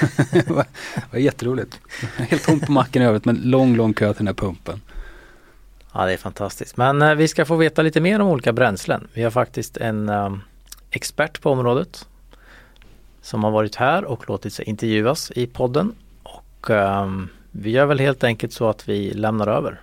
[0.32, 0.66] det, var,
[1.10, 1.80] var jätteroligt.
[2.16, 4.80] Helt tomt på macken i övrigt men lång, lång kö till den här pumpen.
[5.92, 6.76] Ja det är fantastiskt.
[6.76, 9.08] Men eh, vi ska få veta lite mer om olika bränslen.
[9.12, 10.36] Vi har faktiskt en eh,
[10.90, 12.08] expert på området
[13.22, 15.94] som har varit här och låtit sig intervjuas i podden.
[16.22, 17.10] Och eh,
[17.50, 19.80] vi gör väl helt enkelt så att vi lämnar över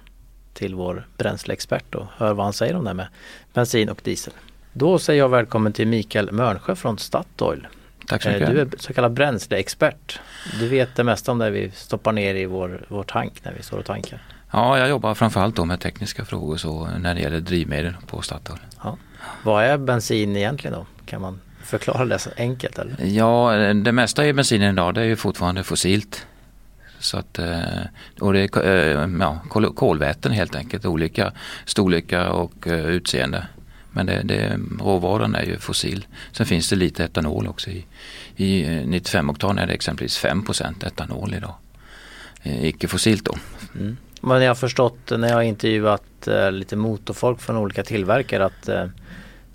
[0.53, 3.07] till vår bränsleexpert och hör vad han säger om det här med
[3.53, 4.33] bensin och diesel.
[4.73, 7.67] Då säger jag välkommen till Mikael Mörnsjö från Statoil.
[8.11, 8.49] Tack så Eh, mycket.
[8.55, 10.19] Du är så kallad bränsleexpert.
[10.59, 13.63] Du vet det mesta om det vi stoppar ner i vår, vår tank när vi
[13.63, 14.21] står och tankar.
[14.51, 18.59] Ja, jag jobbar framförallt då med tekniska frågor så när det gäller drivmedel på Statoil.
[19.43, 20.85] Vad är bensin egentligen då?
[21.05, 22.95] Kan man förklara det så enkelt eller?
[23.05, 26.27] Ja, det mesta i bensinen idag det är ju fortfarande fossilt.
[26.99, 27.59] Så att, eh,
[28.21, 28.65] och det är
[29.03, 31.31] eh, ja, kol- kolväten helt enkelt, olika
[31.65, 33.47] storlekar och eh, utseende.
[33.91, 36.05] Men det, det, råvaran är ju fossil.
[36.31, 37.69] Sen finns det lite etanol också.
[37.69, 37.85] I,
[38.35, 40.45] i eh, 95-oktan är det exempelvis 5
[40.85, 41.55] etanol idag.
[42.43, 43.35] Eh, Icke-fossilt då.
[43.75, 43.97] Mm.
[44.21, 48.69] Men jag har förstått när jag har intervjuat eh, lite motorfolk från olika tillverkare att,
[48.69, 48.85] eh,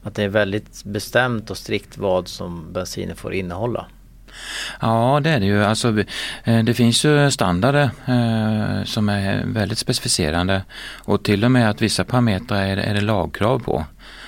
[0.03, 3.87] att det är väldigt bestämt och strikt vad som bensinen får innehålla.
[4.81, 5.65] Ja det är det ju.
[5.65, 6.05] Alltså,
[6.45, 10.63] eh, det finns ju standarder eh, som är väldigt specificerande
[10.95, 13.85] och till och med att vissa parametrar är, är det lagkrav på.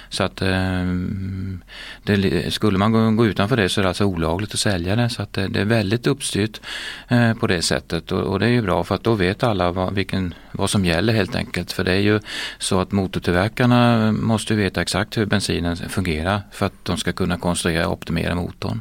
[0.09, 1.61] Så att ehm,
[2.03, 5.09] det, skulle man gå, utanför det så är det alltså olagligt att sälja det.
[5.09, 6.61] Så att det, det är väldigt uppstyrt
[7.09, 9.73] eh, på det sättet och, och det är ju bra för att då vet alla
[9.73, 11.73] vad, vilken, vad som gäller helt enkelt.
[11.73, 12.21] För det är ju
[12.59, 17.87] så att motortillverkarna måste veta exakt hur bensinen fungerar för att de ska kunna konstruera
[17.87, 18.81] och optimera motorn.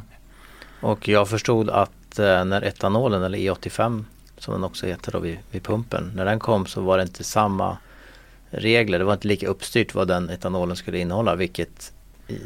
[0.80, 4.04] Och jag förstod att eh, när etanolen eller E85
[4.38, 6.12] som den också heter då vid, vid pumpen.
[6.14, 7.76] När den kom så var det inte samma
[8.50, 8.98] regler.
[8.98, 11.92] Det var inte lika uppstyrt vad den etanolen skulle innehålla vilket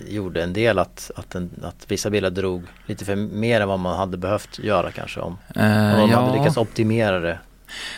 [0.08, 3.78] gjorde en del att, att, den, att vissa bilar drog lite för mer än vad
[3.78, 6.20] man hade behövt göra kanske om, om Eh, de ja.
[6.20, 7.38] hade lyckats optimera det.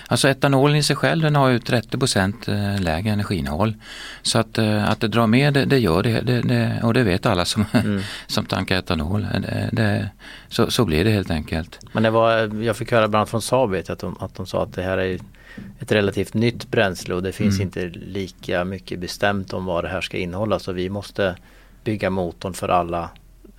[0.06, 3.74] Alltså etanolen i sig själv den har ju 30 eh, lägre energiinnehåll.
[4.22, 7.02] Så att, eh, att det drar mer det, det gör det, det, det och det
[7.02, 8.00] vet alla som, Mm.
[8.26, 9.26] som tankar etanol.
[9.72, 10.10] Det,
[10.48, 11.78] så, så blir det helt enkelt.
[11.92, 14.62] Men det var, jag fick höra bland annat från Saab att de, att de sa
[14.62, 15.18] att det här är
[15.80, 17.66] ett relativt nytt bränsle och det finns Mm.
[17.66, 21.36] inte lika mycket bestämt om vad det här ska innehålla så vi måste
[21.84, 23.10] bygga motorn för alla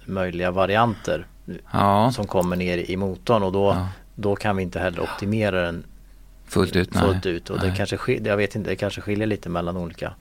[0.05, 1.27] möjliga varianter
[1.71, 5.61] Ja, som kommer ner i motorn och då, ja då kan vi inte heller optimera
[5.61, 5.83] den
[6.47, 6.95] fullt ut.
[6.97, 7.77] Fullt ut och det Nej.
[7.77, 10.13] kanske skiljer, jag vet inte, det kanske skiljer lite mellan olika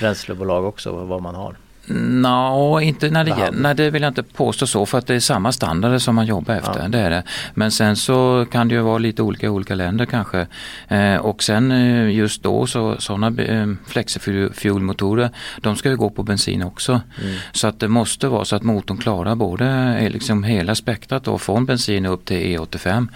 [0.00, 1.56] bränslebolag också vad man har.
[1.90, 5.14] Nå, inte när det gäller, nej det vill jag inte påstå så för att det
[5.14, 6.80] är samma standarder som man jobbar efter.
[6.82, 6.88] Ja.
[6.88, 7.22] Det är det.
[7.54, 10.46] Men sen så kan det ju vara lite olika i olika länder kanske.
[10.88, 16.22] Eh, och sen eh, just då så sådana eh, flexifuelmotorer de ska ju gå på
[16.22, 17.00] bensin också.
[17.22, 17.34] Mm.
[17.52, 19.66] Så att det måste vara så att motorn klarar både
[20.00, 23.08] eh, liksom hela spektrat då från bensin upp till E85.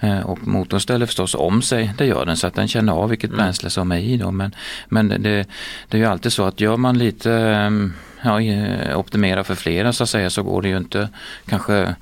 [0.00, 3.08] Eh, Och motorn ställer förstås om sig, det gör den så att den känner av
[3.08, 3.38] vilket Mm.
[3.44, 4.30] bränsle som är i då.
[4.30, 4.54] Men,
[4.88, 5.18] men det,
[5.88, 9.92] det är ju alltid så att gör man lite ehm, ja, eh, optimera för flera
[9.92, 11.08] så att säga så går det ju inte
[11.46, 11.94] kanske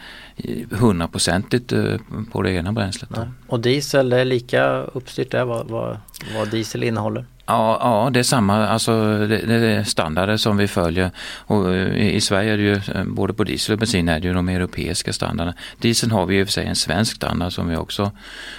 [0.71, 1.95] hundraprocentigt eh,
[2.33, 3.11] på det ena bränslet.
[3.17, 3.27] Nej.
[3.47, 5.97] Och diesel, det är lika uppstyrt där vad, vad,
[6.37, 7.25] vad diesel innehåller?
[7.49, 11.11] Ja, ja, det är samma, alltså det, det är standarder som vi följer
[11.47, 14.21] och eh, i, i Sverige är det ju eh, både på diesel och bensin är
[14.21, 15.57] det ju de europeiska standarderna.
[15.79, 18.13] Dieseln har vi i och för sig en svensk standard som vi också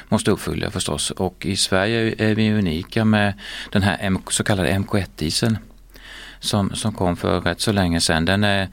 [0.10, 3.34] måste uppfylla förstås och i Sverige är vi unika med
[3.72, 5.58] den här så kallade MK1-dieseln
[6.40, 8.26] som, som kom för rätt så länge sedan.
[8.26, 8.68] Den är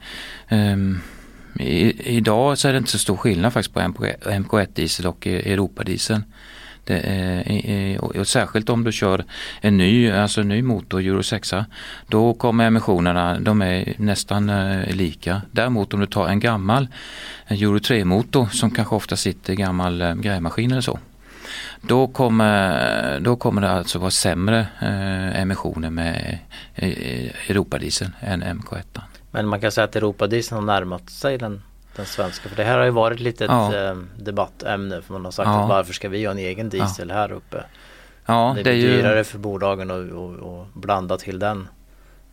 [0.49, 1.01] um,
[1.59, 6.21] i, idag så är det inte så stor skillnad faktiskt på MK1-diesel och eh, Europadiesel.
[6.85, 9.23] Det är, eh, eh, och och särskilt om du kör
[9.61, 11.53] en ny, alltså en ny motor, Euro 6,
[12.07, 15.41] då kommer emissionerna, de är nästan eh, lika.
[15.51, 16.87] Däremot om du tar en gammal
[17.47, 20.99] en Euro 3-motor som kanske ofta sitter i gammal grävmaskin eller så.
[21.81, 26.39] Då kommer, då kommer det alltså vara sämre eh, emissioner med
[26.75, 29.01] eh, Europadieseln än MK1.
[29.31, 31.61] Men man kan säga att Europadieseln har närmat sig den,
[31.95, 32.49] den svenska.
[32.49, 33.75] För det här har ju varit lite ett Ja.
[33.75, 35.01] eh, debattämne.
[35.01, 35.63] För man har sagt Ja.
[35.63, 37.63] att varför ska vi ha en egen diesel här uppe?
[38.25, 38.97] Ja, det det är blir ju...
[38.97, 41.67] dyrare för bolagen att blanda till den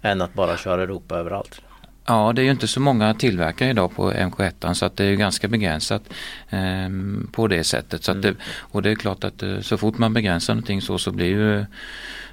[0.03, 1.61] än att bara köra Europa överallt.
[2.06, 5.08] Ja, det är ju inte så många tillverkare idag på MK1 så att det är
[5.08, 6.02] ju ganska begränsat
[6.50, 6.88] eh,
[7.32, 8.04] på det sättet.
[8.04, 8.34] Så att Mm.
[8.34, 11.26] det, och det är klart att eh, så fort man begränsar någonting så, så blir
[11.26, 11.58] ju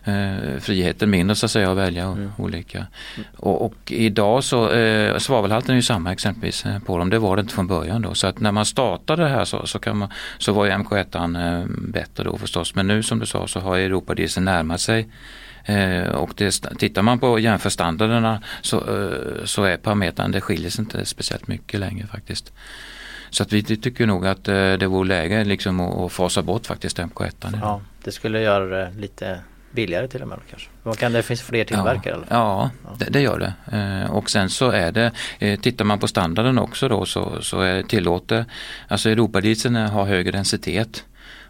[0.03, 2.32] eh, friheten mindre så att säga att välja Mm.
[2.38, 2.88] olika.
[3.36, 7.36] Och, och idag så, eh, svavelhalten är ju samma exempelvis eh, på dem, det var
[7.36, 8.13] det inte från början då.
[8.13, 11.60] Så att när man startade det här så, så, kan man, så var ju MK1
[11.62, 12.75] eh, bättre då förstås.
[12.75, 15.08] Men nu som du sa så har Europadieseln närmat sig
[16.10, 21.05] och det, tittar man på jämförstandarderna så, eh, så är parametern, det skiljer sig inte
[21.05, 22.53] speciellt mycket längre faktiskt.
[23.29, 26.99] Så att vi tycker nog att eh, det vore läge liksom att, fasa bort faktiskt
[26.99, 27.51] MK1.
[27.51, 27.58] nu.
[27.62, 29.39] Ja, det skulle göra det lite
[29.71, 30.69] billigare till och med kanske.
[30.84, 32.13] Vad kan det finns fler tillverkare?
[32.13, 32.27] eller?
[32.29, 32.89] Ja, Ja.
[32.99, 33.77] det, det gör det.
[33.77, 37.62] Eh, och sen så är det, eh, tittar man på standarden också då så, så
[37.62, 38.45] är tillåter,
[38.88, 41.03] alltså Europadieseln har högre densitet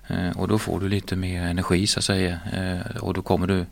[0.08, 3.47] eh, och då får du lite mer energi så att säga eh, och då kommer
[3.47, 3.65] du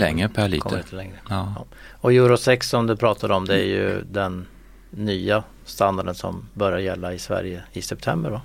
[0.00, 0.76] längre per liter.
[0.76, 1.16] lite längre.
[1.28, 1.64] Ja.
[2.00, 4.46] Och Euro 6 som du pratade om det är ju den
[4.90, 8.42] nya standarden som börjar gälla i Sverige i september va?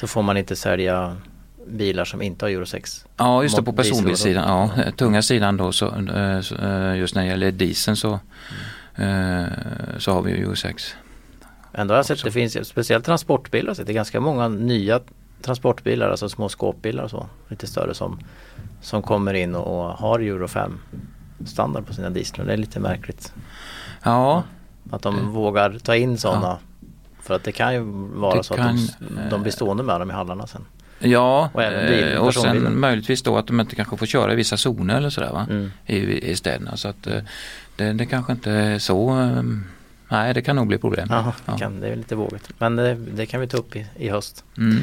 [0.00, 1.16] Så får man inte sälja
[1.66, 3.06] bilar som inte har Euro 6.
[3.16, 7.28] Ja just det på personbilssidan, ja, tunga sidan då så, eh, eh, just när det
[7.28, 8.20] gäller dieseln så,
[8.96, 9.50] Mm.
[9.98, 10.96] så har vi ju Euro 6.
[11.72, 12.26] Ändå har jag sett Också.
[12.26, 15.00] det finns speciellt transportbilar, så det är ganska många nya
[15.42, 18.18] transportbilar, alltså små skåpbilar och så, lite större som,
[18.84, 20.78] som kommer in och, har Euro 5
[21.46, 22.44] standard på sina dieslar.
[22.44, 23.32] Det är lite märkligt
[24.02, 24.42] Ja,
[24.90, 26.58] att de Det- vågar ta in sådana.
[27.22, 27.80] För att det kan ju
[28.14, 30.64] vara Det så kan, att de, de blir stående med dem i hallarna sen.
[30.98, 34.32] ja Och även bil- eh, och sen möjligtvis då att de inte kanske får köra
[34.32, 35.46] i vissa zoner eller sådär va?
[35.50, 35.70] Mm.
[35.86, 37.22] I, i städerna så att eh,
[37.76, 39.42] det, det kanske inte är så, eh,
[40.08, 41.08] nej det kan nog bli problem.
[41.10, 41.58] Ja, det, Ja.
[41.58, 42.48] kan, det är lite vågigt.
[42.58, 44.44] Men det, det kan vi ta upp i, i höst.
[44.58, 44.76] Mm.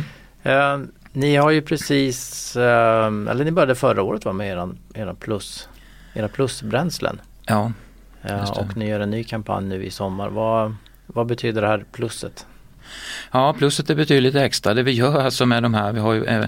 [0.44, 5.16] Eh, ni har ju precis, eh, eller ni började förra året va, med eran, eran
[5.16, 5.70] plus,
[6.14, 7.22] era plusbränslen.
[7.46, 7.72] Ja,
[8.24, 10.30] Eh, och ni gör en ny kampanj nu i sommar.
[10.30, 12.46] Vad, vad betyder det här plusset?
[13.32, 14.74] Ja, plusset är betydligt extra.
[14.74, 16.46] Det vi gör alltså med de här, vi har ju eh,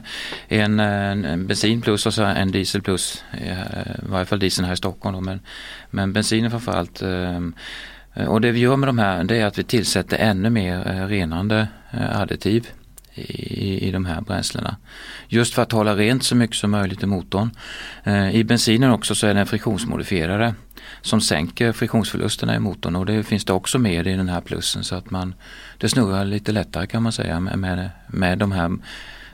[0.47, 3.23] en, en, en bensin plus och så en diesel plus.
[3.32, 5.39] eh, I varje fall dieseln här i Stockholm då, men,
[5.89, 7.04] men bensinen framförallt.
[8.28, 11.67] Och det vi gör med de här det är att vi tillsätter ännu mer renande
[12.13, 12.67] additiv
[13.15, 14.78] i, i de här bränslena.
[15.28, 17.52] Just för att hålla rent så mycket som möjligt i motorn.
[18.04, 20.56] Eh, I bensinen också så är det en friktionsmodifierare
[21.02, 24.84] som sänker friktionsförlusterna i motorn och det finns det också med i den här plussen
[24.84, 25.36] så att man
[25.78, 28.65] det snurrar lite lättare kan man säga med, med, med de här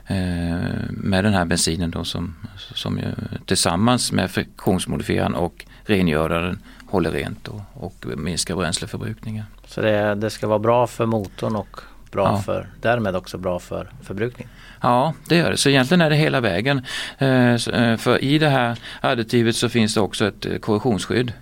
[0.06, 2.34] eh, med den här bensinen då som,
[2.74, 3.04] som ju,
[3.46, 9.44] tillsammans med friktionsmodifieraren och rengöraren håller rent och, och minskar bränsleförbrukningen.
[9.66, 12.42] Så det, det ska vara bra för motorn och bra Ja.
[12.42, 14.48] för, därmed också bra för förbrukning.
[14.80, 15.56] Ja, det gör det.
[15.56, 16.82] Så egentligen är det hela vägen.
[17.18, 21.32] Eh, eh, För i det här additivet så finns det också ett eh, korrosionsskydd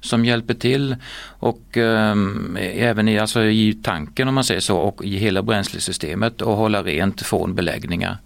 [0.00, 0.96] som hjälper till
[1.38, 6.42] och ehm, även i, alltså i tanken om man säger så och i hela bränslesystemet
[6.42, 8.16] och hålla rent från beläggningar.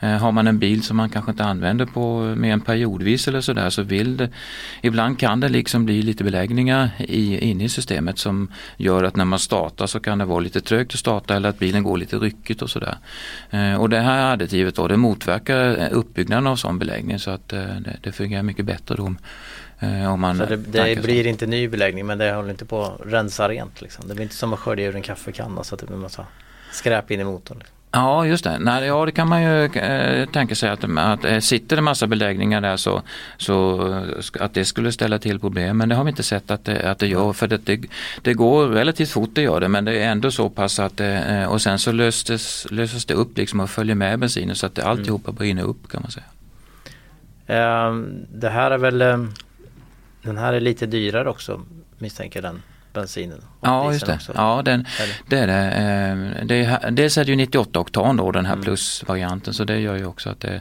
[0.00, 3.40] Eh, Har man en bil som man kanske inte använder på mer än periodvis eller
[3.40, 4.28] sådär så vill det,
[4.82, 9.24] ibland kan det liksom bli lite beläggningar i, inne i systemet som gör att när
[9.24, 12.16] man startar så kan det vara lite trögt att starta eller att bilen går lite
[12.16, 12.98] ryckigt och sådär.
[13.50, 17.52] Eh, Och det här additivet då det motverkar eh, uppbyggnaden av sån beläggning så att
[17.52, 19.14] eh, det, det fungerar mycket bättre då
[19.80, 21.02] eh, om man Så det, det så.
[21.02, 23.80] blir inte ny beläggning men det håller inte på att rensa rent.
[23.82, 24.08] Liksom.
[24.08, 26.26] Det blir inte som att skölja ur en kaffekanna så att det blir massa
[26.72, 27.58] skräp in i motorn.
[27.58, 27.75] Liksom.
[27.96, 31.38] Ja just det, Nej, ja det kan man ju eh, tänka sig att, att eh,
[31.38, 33.02] sitter det massa beläggningar där så,
[33.36, 33.80] så
[34.40, 35.76] att det skulle ställa till problem.
[35.76, 37.80] Men det har vi inte sett att det, att det gör för det, det,
[38.22, 39.68] det går relativt fort det gör det.
[39.68, 43.14] Men det är ändå så pass att det, eh, och sen så löstes, löses det
[43.14, 46.26] upp liksom och följer med bensinen så att det, alltihopa brinner upp kan man säga.
[47.46, 49.32] Ehm, det här är väl ehm,
[50.22, 51.60] Den här är lite dyrare också
[51.98, 52.62] misstänker den
[53.00, 53.42] bensinen.
[53.60, 54.32] Ja just det, också.
[54.34, 54.86] ja den,
[55.28, 55.62] det är det.
[56.40, 58.64] Eh, det är, dels är det ju 98 oktan då den här Mm.
[58.64, 60.60] plusvarianten så det gör ju också att det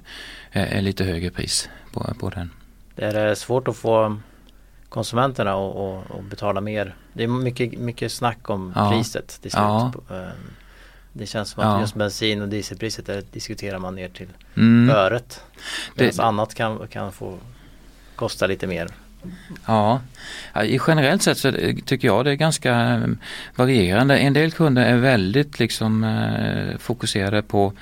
[0.52, 2.52] är, lite högre pris på, på den.
[2.96, 4.18] Det är svårt att få
[4.90, 6.96] konsumenterna att betala mer.
[7.14, 8.92] Det är mycket, mycket snack om Ja.
[8.92, 9.64] priset till slut.
[9.64, 9.94] Ja.
[10.12, 10.30] Ehm,
[11.18, 11.82] Det känns som att Ja.
[11.82, 14.96] just bensin och dieselpriset där diskuterar man ner till Mm.
[14.96, 15.42] öret.
[15.96, 17.38] Medan Det- annat kan, kan få
[18.16, 18.88] kosta lite mer.
[19.66, 20.02] Ja,
[20.88, 21.52] generellt sett så
[21.86, 23.00] tycker jag det är ganska eh,
[23.56, 24.18] varierande.
[24.18, 27.74] En del kunder är väldigt liksom eh, fokuserade på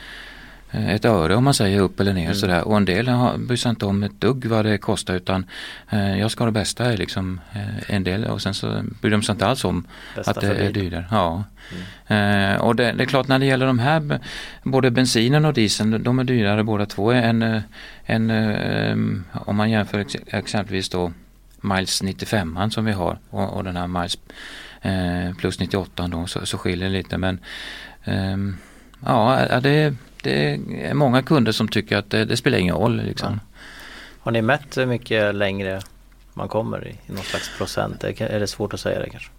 [0.72, 2.36] eh, ett öre om man säger upp eller ner Mm.
[2.36, 5.46] sådär och en del har- bryr sig inte om ett dugg vad det kostar utan
[5.90, 9.24] eh, jag ska ha det bästa liksom eh, en del och sen så bryr de
[9.24, 11.06] sig inte alls om Bästa att det är dyrare.
[11.12, 11.44] Ja.
[12.16, 14.20] Eh, och det, det är klart när det gäller de här,
[14.64, 17.62] både bensinen och dieseln, de är dyrare båda två än,
[18.06, 21.12] än om man jämför ex exempelvis då
[21.64, 24.18] Miles 95 som vi har och, och den här Miles
[24.82, 27.40] eh, plus 98 då så, så skiljer det lite men
[28.04, 28.58] ehm,
[29.06, 29.94] ja ja, det,
[30.24, 33.40] det är många kunder som tycker att det, det spelar ingen roll liksom.
[34.20, 35.82] Har ni mätt hur mycket längre
[36.34, 38.04] man kommer i, i någon slags procent?
[38.04, 39.32] Är det svårt att säga det kanske?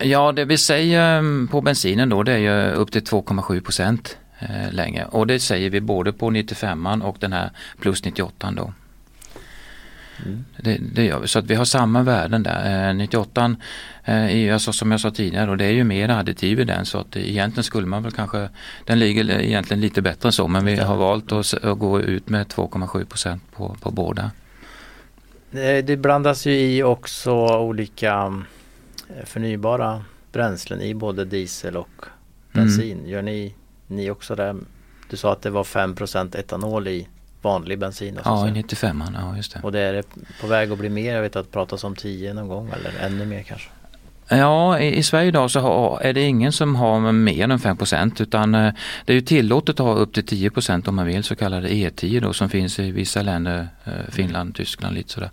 [0.00, 4.18] Ja, det vi säger mm, på bensinen då det är ju upp till 2,7 procent
[4.38, 7.50] eh, längre och det säger vi både på 95 och den här
[7.80, 8.72] plus 98 då.
[10.26, 10.44] Mm.
[10.56, 12.88] Det, det gör vi, så att vi har samma värden där.
[12.88, 13.56] Eh, 98
[14.04, 16.64] eh, är ju alltså som jag sa tidigare och det är ju mer additiv i
[16.64, 18.48] den så att egentligen skulle man väl kanske,
[18.84, 22.28] den ligger egentligen lite bättre än så men vi har valt att, att gå ut
[22.28, 24.30] med 2,7 procent på, på båda.
[25.50, 28.44] Det, det blandas ju i också olika mm,
[29.24, 32.04] förnybara bränslen i både diesel och
[32.52, 33.08] bensin.
[33.08, 33.54] Gör ni,
[33.86, 34.56] ni också det?
[35.10, 37.08] Du sa att det var 5% etanol i
[37.42, 38.18] vanlig bensin.
[38.24, 38.54] Ja, i säga.
[38.54, 39.60] 95 ja just det.
[39.62, 40.04] Och det är
[40.40, 41.14] på väg att bli mer.
[41.14, 43.70] Jag vet att det pratas om 10 någon gång eller ännu mer kanske.
[44.32, 47.76] Ja, i, i Sverige idag så har, är det ingen som har mer än 5
[48.18, 48.72] utan eh,
[49.04, 52.20] det är ju tillåtet att ha upp till 10% om man vill, så kallade E10
[52.20, 55.30] då som finns i vissa länder, eh, Finland, Tyskland lite sådär.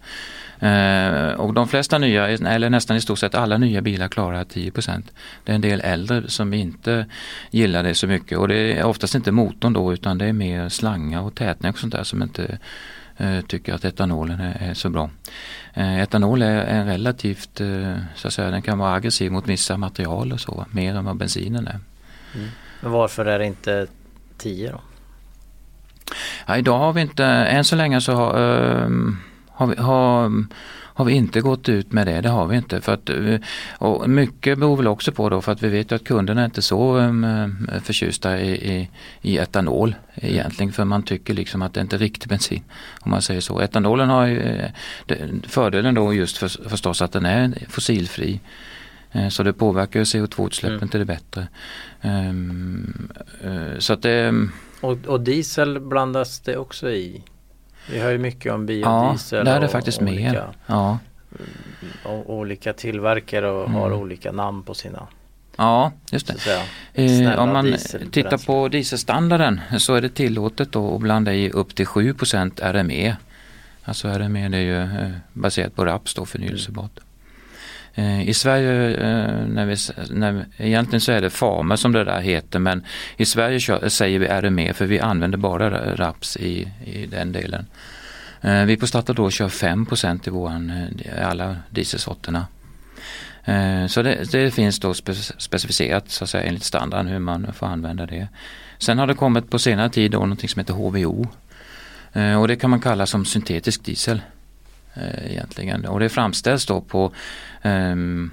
[0.60, 5.03] Eh, och de flesta nya, eller nästan i stort sett alla nya bilar klarar 10%
[5.43, 7.05] Det är en del äldre som inte
[7.51, 10.70] gillar det så mycket och det är oftast inte motorn då utan det är mer
[10.70, 12.58] slangar och tätning och sånt där som inte
[13.18, 15.10] eh, tycker att etanolen är, så bra.
[15.74, 17.62] Eh, etanol är, är relativt,
[18.16, 21.18] så att säga, den kan vara aggressiv mot vissa material och så, mer än vad
[21.18, 21.80] bensinen är.
[22.82, 23.88] Men varför är det inte
[24.38, 24.82] 10 då?
[26.45, 29.18] Ja, idag har vi inte, än så länge så har, ehm,
[29.58, 30.45] har, vi, har,
[30.97, 32.82] har vi inte gått ut med det, det har vi inte.
[32.82, 33.36] För att, eh,
[33.80, 36.45] och mycket beror väl också på då för att vi vet ju att kunderna är
[36.45, 38.89] inte så um, förtjusta i, i,
[39.22, 42.64] i etanol egentligen för man tycker liksom att det inte är riktig bensin
[43.01, 43.60] om man säger så.
[43.62, 44.70] Etanolen har ju eh,
[45.47, 48.39] fördelen då just för, förstås att den är fossilfri.
[49.12, 50.89] Eh, Så det påverkar ju CO2-utsläppen Mm.
[50.89, 51.47] till det bättre.
[52.01, 53.10] Ehm,
[53.43, 54.34] eh, så att det
[54.82, 57.24] Och, och diesel blandas det också i?
[57.91, 60.47] Vi hör ju mycket om Ja, biodiesel där är det och faktiskt olika, mer.
[60.65, 60.97] Ja,
[62.25, 63.99] olika tillverkare och har Mm.
[63.99, 65.07] olika namn på sina
[65.57, 66.63] ja just det.
[66.93, 67.75] Eh, om man
[68.11, 72.13] tittar på dieselstandarden så är det tillåtet då att blanda i upp till 7
[72.61, 73.15] RME.
[73.83, 76.91] Alltså RME det är ju eh, baserat på raps då förnyelsebart.
[76.97, 77.03] Eh,
[77.97, 79.75] Eh, I Sverige, eh, när vi,
[80.09, 82.83] när, egentligen så är det Farmer som det där heter men
[83.17, 87.65] i Sverige kör, säger vi RME för vi använder bara raps i, i den delen.
[88.41, 89.85] Eh, vi på Statoil kör 5
[90.25, 90.87] i våran,
[91.21, 92.47] alla dieselsorterna.
[93.89, 94.93] Så det, det finns då
[95.37, 98.27] specificerat så att säga enligt standarden hur man får använda det.
[98.77, 101.27] Sen har det kommit på senare tid då någonting som heter HVO.
[102.39, 104.21] Och det kan man kalla som syntetisk diesel
[105.01, 105.85] eh, Egentligen.
[105.85, 107.11] Och det framställs då på
[107.61, 108.31] ehm,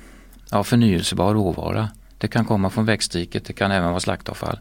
[0.50, 1.88] ja, förnyelsebar råvara.
[2.18, 4.58] Det kan komma från växtriket, det kan även vara slaktavfall.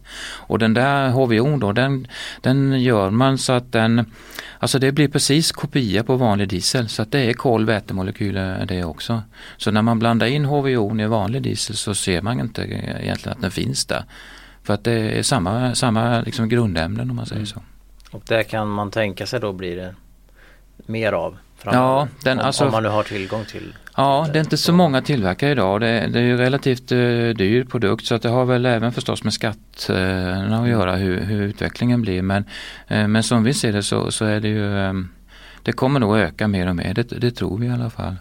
[0.48, 2.08] Och den där HVO då, den,
[2.42, 4.12] den gör man så att den,
[4.60, 8.84] alltså det blir precis kopia på vanlig diesel så att det är kol, vätemolekyler det
[8.84, 9.22] också.
[9.58, 13.42] Så när man blandar in HVO i vanlig diesel så ser man inte egentligen att
[13.42, 14.04] den finns där.
[14.64, 17.46] För att det är samma, samma liksom grundämnen om man säger Mm.
[17.48, 17.62] så.
[18.12, 19.96] Och det kan man tänka sig då blir det
[20.86, 21.86] mer av framöver.
[21.86, 24.74] Ja, den- om, alltså- om man nu har tillgång till Ja, det är inte så
[24.74, 25.82] många tillverkare idag.
[25.82, 29.24] Det, det är ju relativt eh, dyr produkt så att det har väl även förstås
[29.24, 32.22] med skatterna att göra hur, hur utvecklingen blir.
[32.22, 32.46] Men,
[32.88, 34.94] eh, men som vi ser det så, så är det ju eh,
[35.64, 38.16] det kommer nog öka mer och mer, det, det tror vi i alla fall.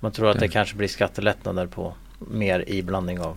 [0.00, 3.36] Man tror att det Det- kanske blir skattelättnader på mer iblandning av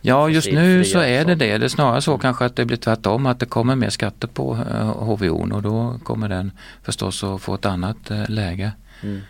[0.00, 1.58] Ja, just nu så är det det.
[1.58, 4.54] Det är snarare så kanske att det blir tvärtom, att det kommer mer skatter på
[4.70, 6.50] eh, HVO och då kommer den
[6.82, 8.72] förstås att få ett annat eh, läge.
[9.02, 9.20] mm.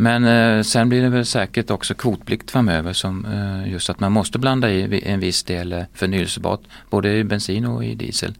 [0.00, 4.12] Men eh, sen blir det väl säkert också kvotplikt framöver som eh, just att man
[4.12, 6.60] måste blanda i en viss del eh, förnyelsebart
[6.90, 8.34] både i bensin och i diesel.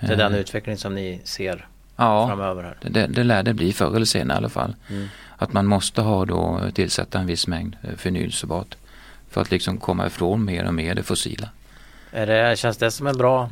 [0.00, 2.76] Det är den Eh, utvecklingen som ni ser Ja, framöver här.
[2.80, 4.74] det, det lär det bli förr eller senare i alla fall.
[4.90, 5.08] Mm.
[5.36, 8.74] Att man måste ha då tillsätta en viss mängd eh, förnyelsebart
[9.30, 11.48] för att liksom komma ifrån mer och mer det fossila.
[12.10, 13.50] Är det, känns det som en bra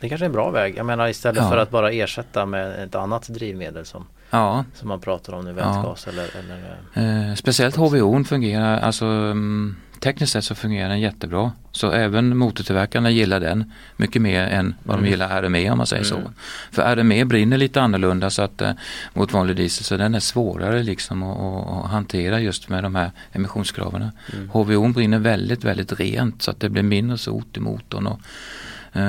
[0.00, 0.76] Det kanske är en bra väg.
[0.76, 1.50] Jag menar istället Ja.
[1.50, 5.52] för att bara ersätta med ett annat drivmedel som, Ja, som man pratar om nu,
[5.52, 11.52] vätgas eller, eller Eh, speciellt HVO fungerar, alltså mm, tekniskt sett så fungerar den jättebra.
[11.72, 16.12] Så även motortillverkarna gillar den mycket mer än vad de gillar RME om man säger
[16.12, 16.24] Mm.
[16.24, 16.30] så.
[16.70, 18.72] För RME brinner lite annorlunda så att, eh,
[19.14, 23.10] mot vanlig diesel så den är svårare liksom att, att, hantera just med de här
[23.32, 24.10] emissionskraven.
[24.32, 24.48] Mm.
[24.50, 28.18] HVO brinner väldigt, väldigt rent så att det blir mindre sot i motorn och, eh,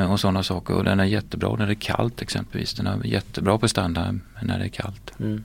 [0.10, 0.74] och sådana saker.
[0.74, 2.74] Och den är jättebra när det är kallt exempelvis.
[2.74, 5.14] Den är jättebra prestanda när det är kallt.
[5.20, 5.44] Mm.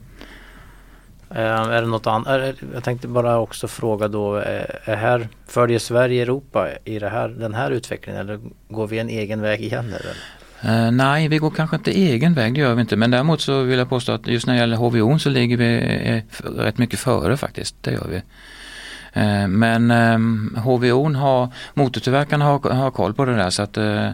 [1.35, 2.55] Eh, är det något annat?
[2.73, 7.29] Jag tänkte bara också fråga då, eh, är här, följer Sverige Europa i det här,
[7.29, 8.39] den här utvecklingen eller
[8.69, 9.85] går vi en egen väg igen?
[9.85, 10.15] Eller?
[10.61, 12.95] Eh, nej, vi går kanske inte egen väg, det gör vi inte.
[12.95, 15.77] Men däremot så vill jag påstå att just när det gäller HVO så ligger vi
[16.03, 17.75] eh, rätt mycket före faktiskt.
[17.81, 18.21] Det gör vi.
[19.13, 24.09] Eh, men ehm, HVO har, motortillverkarna har, har koll på det där så att eh,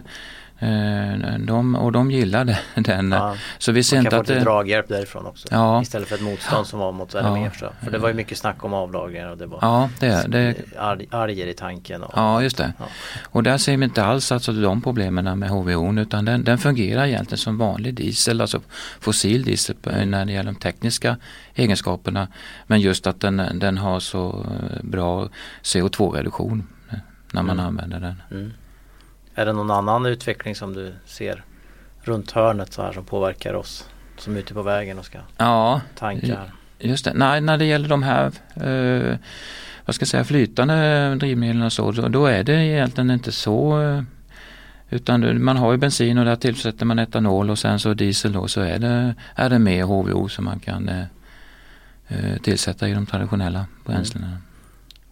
[1.38, 3.12] de, och de gillar det- den.
[3.12, 5.48] Ja, Så vi ser man inte kan få att det, draghjälp därifrån också.
[5.50, 5.82] Ja.
[5.82, 7.50] Istället för ett motstånd som var mot RME.
[7.50, 7.84] förstår jag.
[7.84, 10.54] För det var ju mycket snack om avlagringar och det var Ja, det, det,
[11.10, 12.02] alger i tanken.
[12.02, 12.72] Och, Ja, just det.
[12.78, 12.84] Ja.
[13.30, 17.06] Och där ser vi inte alls alltså de problemen med HVO utan den, den fungerar
[17.06, 18.60] egentligen som vanlig diesel, alltså
[19.00, 21.16] fossil diesel när det gäller de tekniska
[21.54, 22.28] egenskaperna.
[22.66, 25.28] Men just att den, den har så eh, bra
[25.62, 26.98] CO2-reduktion eh,
[27.32, 27.66] när man Mm.
[27.66, 28.22] använder den.
[28.30, 28.52] Mm.
[29.40, 31.44] Är det någon annan utveckling som du ser
[32.02, 33.88] runt hörnet så här som påverkar oss
[34.18, 36.26] som är ute på vägen och ska Ja, tanka?
[36.26, 36.52] här?
[36.78, 37.12] just det.
[37.14, 39.16] Nej, när det gäller de här eh,
[39.84, 44.02] vad ska jag säga, flytande drivmedlen och så, då, är det egentligen inte så eh,
[44.90, 48.48] utan man har ju bensin och där tillsätter man etanol och sen så diesel då
[48.48, 51.04] så är det, är det mer HVO som man kan eh,
[52.08, 54.38] eh, tillsätta i de traditionella bränslena.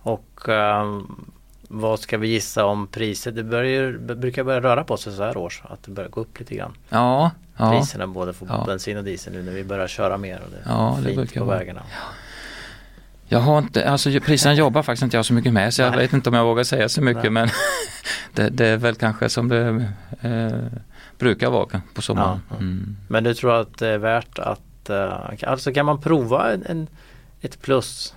[0.03, 1.31] Och ehm,
[1.69, 3.35] vad ska vi gissa om priset?
[3.37, 5.63] Det börjar, brukar börja röra på sig så här års.
[5.65, 6.73] Att det börjar gå upp lite grann.
[6.89, 8.65] Ja, ja, Priserna både för Ja.
[8.67, 11.41] bensin och diesel nu när vi börjar köra mer och det är Ja, det brukar
[11.41, 11.59] på vara.
[11.59, 11.83] vägarna.
[13.29, 15.99] jag har inte, alltså priserna jobbar faktiskt inte jag så mycket med så jag Nej.
[16.01, 17.31] vet inte om jag vågar säga så mycket Nej.
[17.33, 17.49] men
[18.35, 19.87] det, det är väl kanske som det
[20.21, 20.81] eh,
[21.19, 22.41] brukar vara på sommaren.
[22.49, 22.57] Ja, ja.
[22.57, 22.97] Mm.
[23.09, 25.13] Men du tror att det är värt att eh,
[25.47, 26.87] Alltså kan man prova en, en,
[27.41, 28.15] ett plus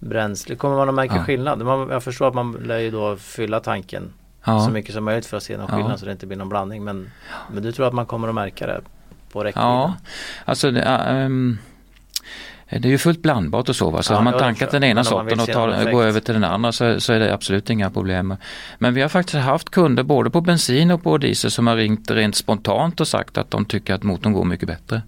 [0.00, 0.56] bränsle?
[0.56, 1.24] Kommer man att märka Ja.
[1.24, 1.58] skillnad?
[1.62, 4.12] Man, jag förstår att man lär ju då fylla tanken
[4.44, 4.60] Ja.
[4.60, 5.76] så mycket som möjligt för att se någon Ja.
[5.76, 6.84] skillnad så det inte blir någon blandning.
[6.84, 7.10] Men,
[7.52, 8.80] men du tror att man kommer att märka det
[9.32, 9.70] på räckvidden?
[9.70, 9.94] Ja,
[10.44, 11.58] alltså det, ja, ehm,
[12.70, 13.90] det är ju fullt blandbart och så.
[13.90, 14.02] Va?
[14.02, 16.44] Så Ja, har man ja, tankat den ena sorten och tar, går över till den
[16.44, 18.36] andra så, så är det absolut inga problem.
[18.78, 22.10] Men vi har faktiskt haft kunder både på bensin och på diesel som har ringt
[22.10, 25.02] rent spontant och sagt att de tycker att motorn går mycket bättre.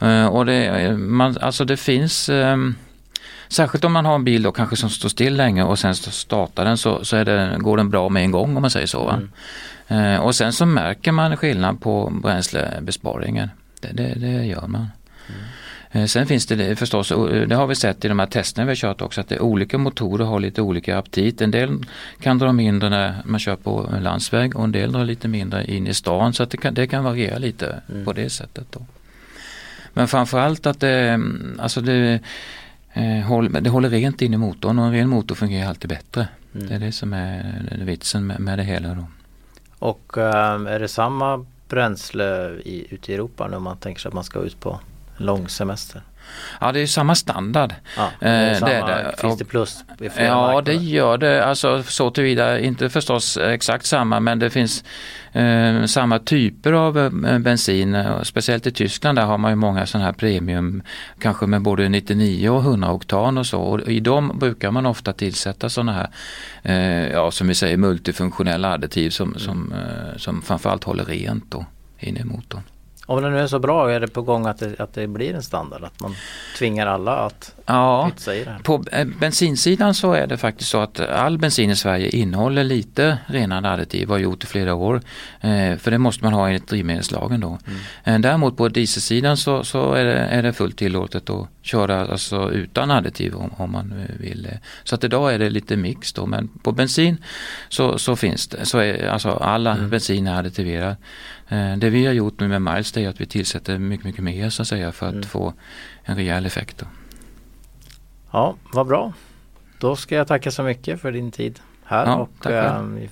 [0.00, 0.24] Mm.
[0.24, 2.74] Eh, och det, man, alltså det finns ehm,
[3.48, 6.64] Särskilt om man har en bil då kanske som står still länge och sen startar
[6.64, 9.04] den så, så det, går den bra med en gång om man säger så.
[9.04, 9.20] Va?
[9.88, 10.14] Mm.
[10.14, 13.50] Eh, och sen så märker man skillnad på bränslebesparingen.
[13.80, 14.86] Det, det, det gör man.
[15.90, 18.70] Eh, Sen finns det, förstås, och det har vi sett i de här testerna vi
[18.70, 21.40] har kört också, att det är olika motorer har lite olika aptit.
[21.40, 21.84] En del
[22.20, 25.86] kan dra mindre när man kör på landsväg och en del drar lite mindre in
[25.86, 28.04] i stan så att det kan, det kan variera lite Mm.
[28.04, 28.66] på det sättet.
[28.70, 28.86] Då.
[29.92, 32.20] Men framförallt att det, mm, alltså det, eh,
[33.62, 36.28] det håller rent in i motorn och en ren motor fungerar alltid bättre.
[36.54, 36.66] Mm.
[36.68, 38.94] Det är det som är vitsen med, det hela.
[38.94, 39.06] Då.
[39.78, 44.08] Och ehm, är det samma bränsle i, ute i Europa nu om man tänker sig
[44.08, 44.80] att man ska ut på
[45.16, 46.02] lång semester?
[46.60, 47.74] Ja det är samma standard.
[47.96, 49.14] Ja, Eh, är det det samma, är det.
[49.20, 49.84] Finns det plus
[50.18, 50.62] Ja marknader?
[50.62, 54.84] det gör det, alltså så tillvida, inte förstås exakt samma men det finns
[55.32, 58.04] eh, samma typer av eh, bensin.
[58.22, 60.82] Speciellt i Tyskland där har man ju många sådana här premium,
[61.18, 63.60] kanske med både 99 och 100 oktan och så.
[63.60, 66.08] Och I dem brukar man ofta tillsätta sådana här,
[66.62, 71.66] eh, ja som vi säger multifunktionella additiv som, som, eh, som framförallt håller rent då
[72.00, 72.62] in i motorn.
[73.06, 75.34] Om det nu är så bra, är det på gång att det, att det blir
[75.34, 75.84] en standard?
[75.84, 76.14] Att man
[76.58, 78.10] tvingar alla att Ja?
[78.62, 83.18] På eh, bensinsidan så är det faktiskt så att all bensin i Sverige innehåller lite
[83.26, 85.02] renande additiv och har gjort i flera år.
[85.40, 87.58] Eh, för det måste man ha enligt drivmedelslagen då.
[88.04, 92.50] Eh, däremot på dieselsidan så, så är, det, är det fullt tillåtet att köra alltså
[92.52, 94.48] utan additiv om, om man vill.
[94.84, 97.16] Så att idag är det lite mix då men på bensin
[97.68, 100.96] så, så finns det, så är alltså alla bensin är additiverad.
[101.78, 104.50] Det vi har gjort nu med Miles det är att vi tillsätter mycket, mycket mer
[104.50, 105.28] så att säga för att Mm.
[105.28, 105.52] få
[106.04, 106.78] en rejäl effekt.
[106.78, 106.86] Då.
[108.30, 109.12] Ja, vad bra.
[109.78, 113.10] Då ska jag tacka så mycket för din tid här Ja, och eh, vi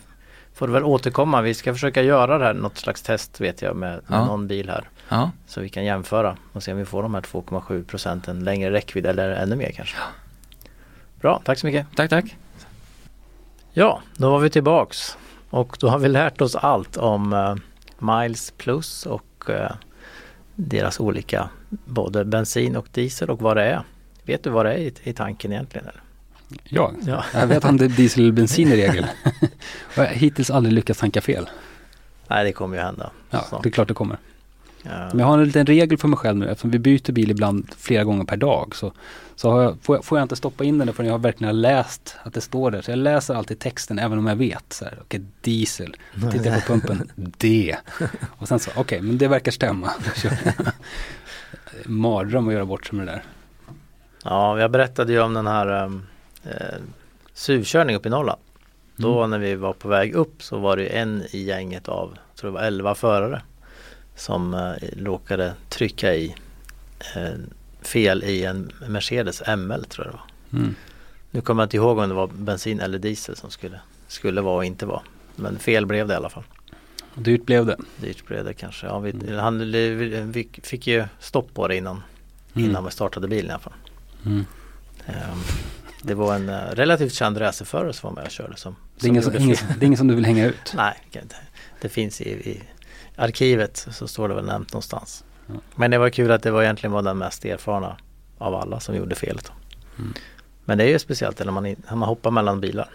[0.54, 1.42] får väl återkomma.
[1.42, 4.24] Vi ska försöka göra det här, något slags test vet jag med, med Ja.
[4.26, 4.88] någon bil här.
[5.08, 5.30] Ja.
[5.46, 9.06] Så vi kan jämföra och se om vi får de här 2,7 procenten längre räckvidd
[9.06, 9.96] eller ännu mer kanske.
[11.20, 11.86] Bra, tack så mycket.
[11.96, 12.36] Tack, tack.
[13.72, 15.18] Ja, då var vi tillbaks
[15.50, 17.54] och då har vi lärt oss allt om eh,
[17.98, 19.70] Miles Plus och eh,
[20.54, 21.48] deras olika
[21.84, 23.82] både bensin och diesel och vad det är.
[24.24, 25.86] Vet du vad det är i, tanken egentligen?
[25.86, 26.00] Eller?
[26.64, 27.24] Ja, Ja.
[27.34, 29.06] jag vet han det är diesel eller bensin i regel.
[29.80, 31.50] Och jag har hittills aldrig lyckats tanka fel.
[32.28, 33.10] Nej, det kommer ju hända.
[33.30, 33.62] Ja, snart.
[33.62, 34.16] det är klart det kommer.
[34.82, 34.90] Ja.
[35.10, 37.70] Men jag har en liten regel för mig själv nu eftersom vi byter bil ibland
[37.78, 38.76] flera gånger per dag.
[38.76, 38.92] Så,
[39.36, 42.16] så jag, får, jag, får jag inte stoppa in den förrän jag verkligen har läst
[42.22, 42.82] att det står där.
[42.82, 44.72] Så jag läser alltid texten även om jag vet.
[44.72, 45.96] Så här, Okej, diesel.
[46.32, 47.76] Tittar på pumpen, D.
[48.38, 49.92] Och sen så, okej, men det verkar stämma.
[51.84, 53.22] Mardröm att göra bort sig med det där.
[54.24, 56.02] Ja, jag berättade ju om den här um,
[56.44, 56.78] eh,
[57.34, 58.40] SUV-körning uppe i Norrland.
[58.96, 59.30] Då Mm.
[59.30, 62.36] när vi var på väg upp så var det ju en i gänget av, jag
[62.40, 63.42] tror det var 11 förare
[64.16, 66.34] som eh, råkade trycka i
[67.16, 67.32] eh,
[67.82, 70.60] fel i en Mercedes ML tror jag det var.
[70.60, 70.74] Mm.
[71.30, 74.56] Nu kommer jag inte ihåg om det var bensin eller diesel som skulle, skulle vara
[74.56, 75.02] och inte vara.
[75.36, 76.44] Men fel blev det i alla fall.
[77.14, 77.76] Dyrt blev det.
[77.96, 78.86] Dyrt blev det kanske.
[78.86, 79.38] Ja, vi, Mm.
[79.38, 79.58] han,
[80.32, 82.02] vi fick ju stopp på det innan,
[82.54, 82.70] Mm.
[82.70, 83.72] innan vi startade bilen i alla fall.
[84.26, 84.44] Mm.
[86.02, 89.08] Det var en eh, relativt känd racerförare som var med och körde som, Det, är
[89.08, 90.72] ingen, som, ingen, det är ingen som du vill hänga ut.
[90.76, 90.94] Nej,
[91.80, 92.62] det finns i, i
[93.16, 95.24] arkivet så står det väl nämnt någonstans.
[95.46, 95.54] Ja.
[95.76, 97.96] Men det var kul att det var egentligen var den mest erfarna
[98.38, 99.52] av alla som gjorde felet.
[99.98, 100.14] Mm.
[100.64, 102.88] Men det är ju speciellt när man, när man hoppar mellan bilar.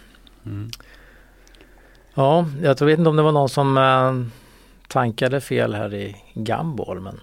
[0.45, 0.69] Mm.
[2.13, 4.13] Ja, jag tror- vet inte om det var någon som eh,
[4.87, 7.19] tankade fel här i Gambol men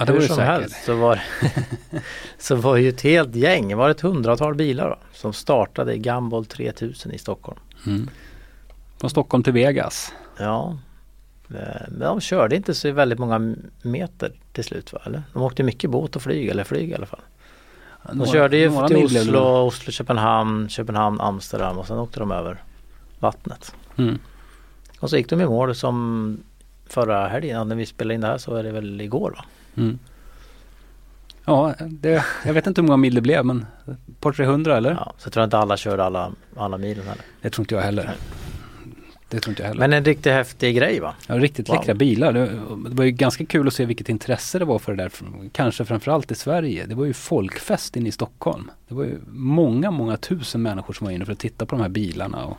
[0.00, 0.60] Ja, det var hur det som säkert.
[0.60, 1.20] helst så var,
[2.38, 5.98] så var ju ett helt gäng, det var ett hundratal bilar då, som startade i
[5.98, 7.58] Gambol 3000 i Stockholm.
[7.86, 8.08] Mm.
[9.00, 10.12] Från Stockholm till Vegas.
[10.38, 10.78] Ja,
[11.50, 11.56] eh,
[11.88, 15.00] men de körde inte så väldigt många meter till slut va?
[15.06, 15.22] Eller?
[15.32, 17.20] De åkte mycket båt och flyg, eller flyg i alla fall.
[18.08, 18.96] De Några- körde ju till.
[18.96, 22.62] Oslo, Oslo, Köpenhamn, Köpenhamn, Amsterdam och sen åkte de över
[23.18, 23.74] vattnet.
[23.96, 24.18] Mm.
[25.00, 26.38] Och så gick de i mål som
[26.86, 29.44] förra helgen, när vi spelade in det här så är det väl igår va?
[29.76, 29.98] Mm.
[31.44, 34.90] Ja, det, jag vet inte hur många mil det blev men ett par 300 eller?
[34.90, 37.24] Ja, så jag tror inte alla körde alla, alla milen heller.
[37.42, 38.10] Det tror inte jag heller.
[39.28, 39.80] Det tror inte jag heller.
[39.80, 41.14] Men en riktigt häftig grej va?
[41.26, 41.76] ja, riktigt Wow.
[41.76, 42.32] läckra bilar.
[42.32, 42.46] Det,
[42.88, 45.12] det var ju ganska kul att se vilket intresse det var för det där.
[45.52, 46.86] Kanske framförallt i Sverige.
[46.86, 48.70] Det var ju folkfest inne i Stockholm.
[48.88, 51.82] Det var ju många, många tusen människor som var inne för att titta på de
[51.82, 52.44] här bilarna.
[52.44, 52.58] Och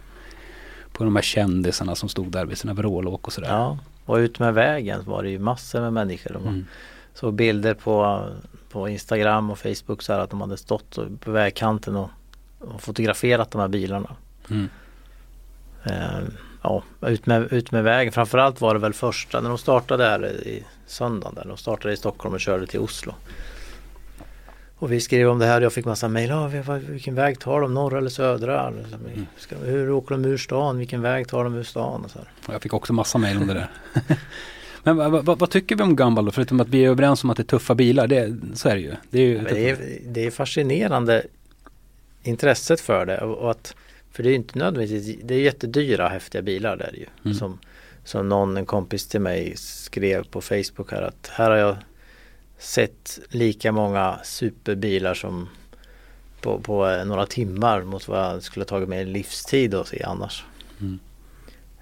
[0.91, 3.49] på de här kändisarna som stod där vid sina vrålåk och sådär.
[3.49, 6.38] Ja, och ut med vägen var det ju massor med människor.
[6.38, 6.66] Mm.
[7.14, 8.28] Såg bilder på,
[8.70, 12.09] på Instagram och Facebook så här att de hade stått på vägkanten och,
[12.59, 14.16] och fotograferat de här bilarna.
[14.49, 14.70] Mm.
[15.84, 16.20] Eh,
[16.62, 18.14] ja, ut med, ut med vägen.
[18.14, 21.36] Framförallt var det väl första när de startade här i söndagen.
[21.36, 21.45] Där.
[21.45, 23.14] De startade i Stockholm och körde till Oslo.
[24.82, 26.32] Och vi skrev om det här och jag fick massa mejl.
[26.32, 26.47] Ah,
[26.88, 27.74] vilken väg tar de?
[27.74, 28.68] Norra eller södra?
[28.68, 29.28] Mm.
[29.38, 30.78] Ska, hur åker de ur stan?
[30.78, 32.05] Vilken väg tar de ur stan?
[32.05, 32.28] Och så här.
[32.53, 33.70] Jag fick också massa mejl om det där.
[34.84, 36.32] Men vad, vad, vad tycker vi om Gumball då?
[36.32, 38.08] Förutom att vi är överens om att det är tuffa bilar.
[38.08, 38.94] Det, så är det ju.
[39.10, 41.24] Det är ju det, är, det är fascinerande
[42.24, 43.76] intresset för det och att
[44.12, 47.06] för det är ju inte nödvändigtvis, det är jättedyra häftiga bilar där ju.
[47.26, 47.38] Mm.
[47.38, 47.60] Som,
[48.04, 51.78] som någon, en kompis till mig skrev på Facebook här att här har jag
[52.58, 55.50] sett lika många superbilar som
[56.42, 60.04] på, på eh, några timmar mot vad jag skulle ha tagit mig livstid att se
[60.04, 60.46] annars.
[60.82, 61.00] Mm.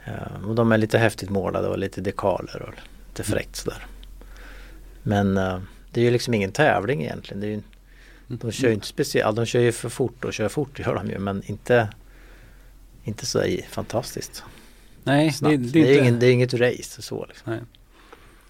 [0.05, 2.73] Eh, och de är lite häftigt målade och lite dekaler och
[3.09, 3.85] lite fräckt sådär.
[5.03, 5.59] Men eh,
[5.91, 7.41] det är ju liksom ingen tävling egentligen.
[7.41, 7.61] Det är ju,
[8.27, 11.09] de kör ju inte speciellt, de kör ju för fort och kör fort gör de
[11.09, 11.89] ju men inte
[13.03, 14.43] inte så i- fantastiskt
[15.03, 17.51] Nej, det, det, Det, är är inte, ingen, det är inget race så liksom.
[17.53, 17.61] Nej.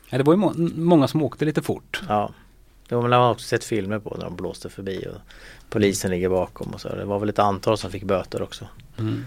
[0.10, 2.01] Ja, det var ju må, många som åkte lite fort.
[2.07, 2.34] Ja.
[2.88, 5.22] Det har man också sett filmer på när de blåste förbi och
[5.70, 6.95] polisen ligger bakom och så.
[6.95, 8.68] Det var väl ett antal som fick böter också.
[8.97, 9.26] Mm.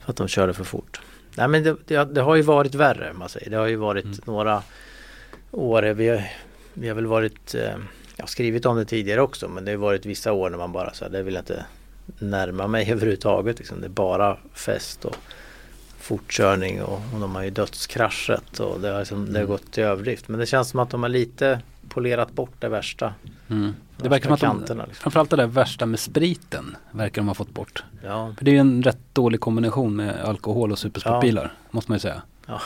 [0.00, 1.00] För att de körde för fort.
[1.36, 3.50] Nej men det, det, det har ju varit värre man säger.
[3.50, 4.18] Det har ju varit Mm.
[4.24, 4.62] några
[5.50, 5.82] år.
[5.82, 6.22] Vi har,
[6.74, 7.60] vi har väl varit, eh,
[8.16, 10.72] jag har skrivit om det tidigare också men det har varit vissa år när man
[10.72, 11.64] bara så här, det vill jag inte
[12.18, 13.58] närma mig överhuvudtaget.
[13.58, 13.80] Liksom.
[13.80, 15.16] Det är bara fest och
[16.00, 19.48] fortkörning och, och de har ju dödskraschat och det har, liksom, det har Mm.
[19.50, 20.28] gått till överdrift.
[20.28, 21.60] Men det känns som att de har lite
[21.90, 23.14] polerat bort det värsta.
[23.48, 23.74] Mm.
[23.96, 24.84] Det verkar som att de, kanterna.
[24.86, 25.02] Liksom.
[25.02, 27.84] framförallt det där värsta med spriten verkar de ha fått bort.
[28.04, 31.96] Ja, För det är ju en rätt dålig kombination med alkohol och supersportbilar, måste man
[31.96, 32.22] ju säga.
[32.46, 32.60] Ja.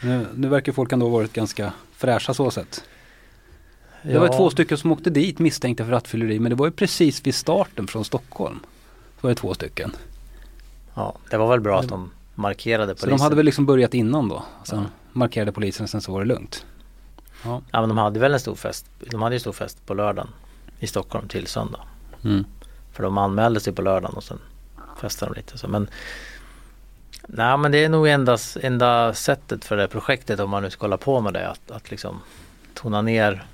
[0.00, 2.84] Nu, nu verkar folk ändå ha varit ganska fräscha så sett.
[4.02, 4.32] Det var Ja.
[4.36, 7.86] två stycken som åkte dit misstänkta för rattfylleri, men det var ju precis vid starten
[7.86, 8.58] från Stockholm.
[9.20, 9.92] Så var det två stycken.
[10.94, 13.18] ja, det var väl bra att de markerade Så polisen.
[13.18, 14.42] de hade väl liksom börjat innan då.
[14.64, 14.84] Sen Ja.
[15.12, 16.66] markerade polisen sen så var det lugnt.
[17.44, 17.60] Ja.
[17.70, 18.86] Ja men de hade väl en stor fest.
[19.10, 20.28] De hade ju stor fest på lördagen
[20.78, 21.80] i Stockholm till söndag.
[22.24, 22.44] Mm.
[22.92, 24.38] För de anmälde sig på lördagen och sen
[25.00, 25.58] festade de lite.
[25.58, 25.68] Så.
[25.68, 25.88] Men,
[27.26, 30.84] nej men det är nog enda, enda sättet för det projektet om man nu ska
[30.86, 31.48] hålla på med det.
[31.48, 32.20] Att, att liksom
[32.74, 33.44] tona ner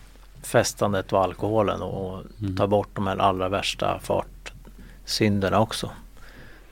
[0.43, 2.57] festandet och alkoholen och Mm.
[2.57, 4.01] ta bort de här allra värsta
[5.05, 5.91] synderna också.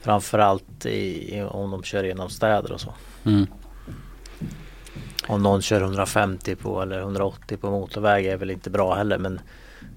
[0.00, 2.94] Framförallt i, om de kör genom städer och så.
[3.24, 3.46] Mm.
[5.28, 9.40] Om någon kör 150 på eller 180 på motorväg är väl inte bra heller men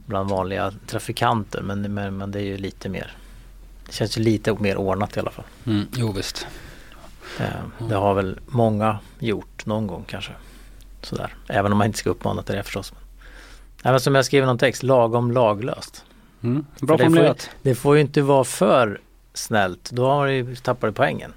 [0.05, 3.15] bland vanliga trafikanter men, men, men det är ju lite mer
[3.85, 5.45] Det känns ju lite mer ordnat i alla fall.
[5.65, 5.85] Mm.
[5.95, 6.47] Jo visst.
[7.39, 10.31] Eh, det har väl många gjort någon gång kanske.
[11.01, 11.35] Sådär.
[11.47, 12.93] Även om man inte ska uppmana till det förstås.
[13.83, 16.05] Även som jag skriver någon text, lagom laglöst.
[16.43, 16.65] Mm.
[16.79, 17.49] Bra För det får, ju, formulerat.
[17.61, 19.01] det får ju inte vara för
[19.33, 19.91] snällt.
[19.91, 21.33] Då har du tappar du poängen.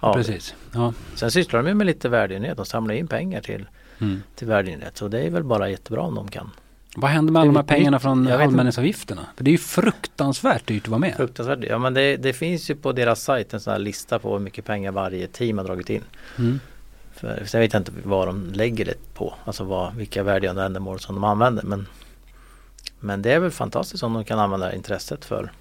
[0.00, 0.54] Ja, Precis.
[0.74, 0.92] Ja.
[1.14, 2.56] Sen sysslar de ju med lite värdenyhet.
[2.56, 4.22] De samlar in pengar till, Mm.
[4.34, 4.96] till värdenyhet.
[4.96, 6.50] Så det är väl bara jättebra om de kan.
[6.96, 9.26] Vad händer med alla de här pengarna från allmänningsavgifterna?
[9.36, 11.14] För det är ju fruktansvärt dyrt att vara med.
[11.16, 11.58] Fruktansvärt.
[11.68, 14.38] Ja men det, det finns ju på deras sajt en sån här lista på hur
[14.38, 16.02] mycket pengar varje team har dragit in.
[16.38, 16.60] Mm.
[17.14, 19.34] För, sen vet jag inte vad de lägger det på.
[19.44, 21.62] Alltså vad, vilka välgörande ändamål som de använder.
[21.62, 21.86] Men,
[23.00, 25.52] men det är väl fantastiskt om de kan använda intresset för,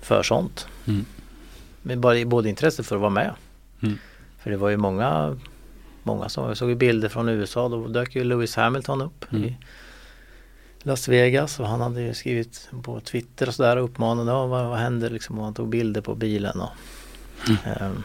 [0.00, 0.66] för sånt.
[0.86, 1.04] Mm.
[1.94, 3.34] Bara, både intresset för att vara med.
[3.82, 3.98] Mm.
[4.38, 5.38] För det var ju många,
[6.02, 7.68] många som, jag såg ju bilder från USA.
[7.68, 9.44] Då dök ju Lewis Hamilton upp Mm.
[9.44, 9.56] i
[10.82, 11.60] Las Vegas.
[11.60, 14.32] Och han hade ju skrivit på Twitter och sådär och uppmanade.
[14.32, 15.38] Vad, vad hände liksom?
[15.38, 16.60] Och han tog bilder på bilen.
[16.60, 16.70] Och,
[17.48, 17.56] Mm.
[17.64, 18.02] ehm,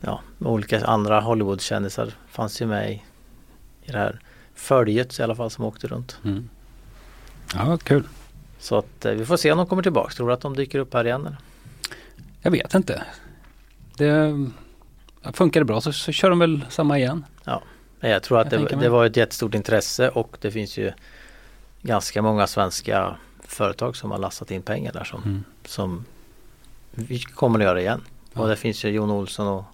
[0.00, 3.02] ja, olika andra Hollywoodkändisar fanns ju med i,
[3.82, 4.20] i det här
[4.54, 6.18] följet i alla fall som åkte runt.
[6.24, 6.48] Mm.
[7.54, 8.08] Ja, kul.
[8.58, 10.14] Så att eh, vi får se om de kommer tillbaks.
[10.16, 11.20] Tror du att de dyker upp här igen?
[11.26, 11.36] Eller?
[12.42, 13.02] Jag vet inte.
[13.96, 14.34] Det
[15.32, 17.24] funkar det bra så, så kör de väl samma igen.
[18.00, 20.92] Nej, Jag tror att Jag det, det var ett jättestort intresse och det finns ju
[21.82, 25.44] ganska många svenska företag som har lastat in pengar där som, Mm.
[25.64, 26.04] som
[26.90, 28.00] vi kommer att göra igen.
[28.32, 28.40] Ja.
[28.40, 29.64] Och det finns ju Jon Olsson och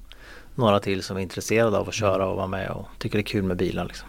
[0.55, 3.27] några till som är intresserade av att köra och vara med och tycker det är
[3.27, 3.85] kul med bilar.
[3.85, 4.09] Liksom.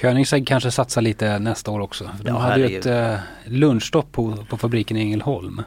[0.00, 2.04] Koenigsegg kanske satsar lite nästa år också.
[2.22, 5.62] De Ja, hade ju ett eh, lunchstopp på, på fabriken i Ängelholm.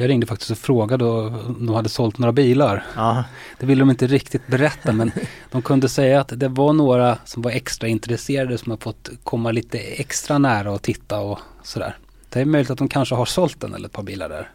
[0.00, 2.84] Jag ringde faktiskt och frågade om de hade sålt några bilar.
[2.96, 3.24] Ja,
[3.58, 5.12] Det ville de inte riktigt berätta men
[5.50, 9.50] de kunde säga att det var några som var extra intresserade som har fått komma
[9.52, 11.96] lite extra nära och titta och sådär.
[12.28, 14.50] Det är möjligt att de kanske har sålt en eller ett par bilar där.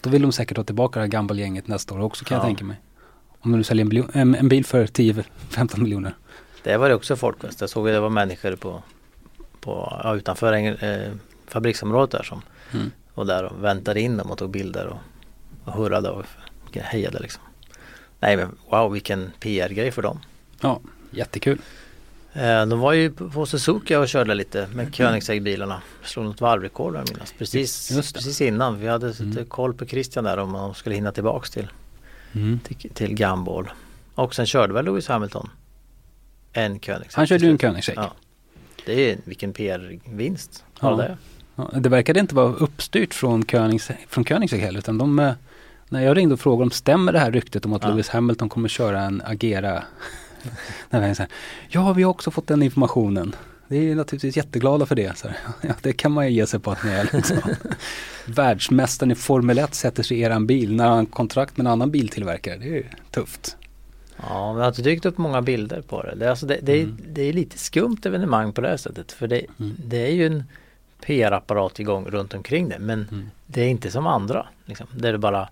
[0.00, 2.46] Då vill de säkert ha tillbaka det här gambalgänget nästa år också kan jag Ja.
[2.46, 2.76] tänka mig.
[3.40, 6.14] Om du säljer en, en, bil för 10-15 miljoner.
[6.62, 7.60] det var det också folkfest.
[7.60, 8.82] Jag såg att det var människor på,
[9.60, 10.52] på, ja, utanför
[10.84, 11.12] eh,
[11.46, 12.42] fabriksområdet där som
[12.74, 12.90] Mm.
[13.14, 14.98] Var där och väntade in dem och tog bilder och,
[15.64, 16.24] och hurrade och
[16.74, 17.42] hejade liksom.
[18.20, 20.20] Nej men wow vilken PR-grej för dem.
[20.60, 21.58] Ja, jättekul.
[22.32, 24.76] Eh, de var ju på Suzuki och körde lite Mm.
[24.76, 25.82] med Koenigsegg-bilarna.
[26.04, 27.34] Slog något varvrekord jag minnas.
[27.38, 28.80] Precis, precis innan.
[28.80, 29.46] Vi hade lite Mm.
[29.46, 31.66] koll på Christian där om de skulle hinna tillbaks till,
[32.32, 32.58] Mm.
[32.58, 33.70] till, till Gumball.
[34.14, 35.48] Och sen körde väl Lewis Hamilton
[36.52, 37.16] en Koenigsegg.
[37.16, 37.58] Han körde ju en.
[37.58, 37.96] Koenigsegg.
[37.98, 38.12] Ja.
[38.86, 40.64] Det är vilken PR-vinst.
[40.80, 40.90] Ja.
[40.90, 40.96] Ja.
[40.96, 41.16] Det.
[41.72, 45.32] Det verkade inte vara uppstyrt från Koenigsegg, från Koenigsegg heller utan de, eh,
[45.88, 47.88] när jag ringde och frågade om stämmer det här ryktet om att Ja.
[47.88, 49.82] Lewis Hamilton kommer köra en Agera.
[50.90, 51.30] Jag så här,
[51.68, 53.34] ja, vi har också fått den informationen.
[53.68, 55.18] Vi är naturligtvis jätteglada för det.
[55.18, 57.10] Så här, ja, det kan man ju ge sig på att ni är.
[57.12, 57.36] Liksom.
[58.26, 61.90] Världsmästaren i Formel 1 sätter sig i eran bil när han kontrakt med en annan
[61.90, 62.56] biltillverkare.
[62.56, 63.56] Det är ju tufft.
[64.16, 66.14] Ja, det har inte dykt upp många bilder på det.
[66.14, 66.96] Det är, alltså, det, det, är, Mm.
[67.08, 69.12] det är lite skumt evenemang på det här sättet.
[69.12, 69.76] För det, Mm.
[69.86, 70.44] det är ju en
[71.06, 72.78] PR-apparat igång runt omkring det.
[72.78, 73.30] Men Mm.
[73.46, 74.46] det är inte som andra.
[74.64, 75.48] Liksom, där det bara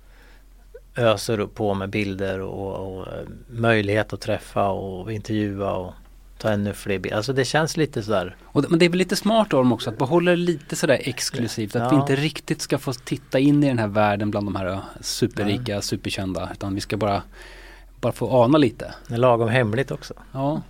[0.96, 3.12] öser upp på med bilder och, och eh,
[3.51, 5.92] möjlighet att träffa och intervjua och
[6.38, 7.16] ta ännu fler bilder.
[7.16, 8.36] Alltså det känns lite sådär.
[8.44, 10.98] Och, men det är väl lite smart av dem också att behålla det lite sådär
[11.05, 11.76] exklusivt.
[11.76, 12.01] Att vi Ja.
[12.01, 15.82] inte riktigt ska få titta in i den här världen bland de här uh, superrika,
[15.82, 16.48] superkända.
[16.53, 17.22] Utan vi ska bara,
[18.01, 18.94] bara få ana lite.
[19.09, 20.14] Det är lagom hemligt också.
[20.32, 20.62] Ja.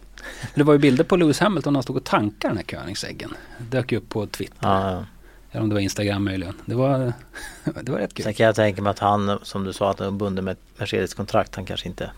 [0.55, 3.35] Det var ju bilder på Lewis Hamilton när han stod och tankade den här Koenigseggen.
[3.71, 4.57] Dök ju upp på Twitter.
[4.61, 5.05] Ja, ja.
[5.53, 6.55] Eller om det var Instagram möjligen.
[6.67, 7.13] Det var,
[7.83, 8.25] det var rätt kul.
[8.25, 10.53] Sen kan jag tänka mig att han, som du sa, att han är bunden med
[10.53, 11.57] ett Mercedes-kontrakt.
[11.57, 12.11] Han kanske inte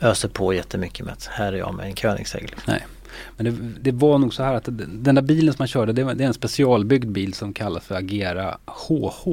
[0.00, 2.42] öser på jättemycket med att här är jag med en Koenigsegg.
[2.50, 2.74] liksom.
[3.36, 6.04] Men det, det var nog så här att den där bilen som han körde det,
[6.04, 9.24] var, det är en specialbyggd bil som kallas för Agera HH.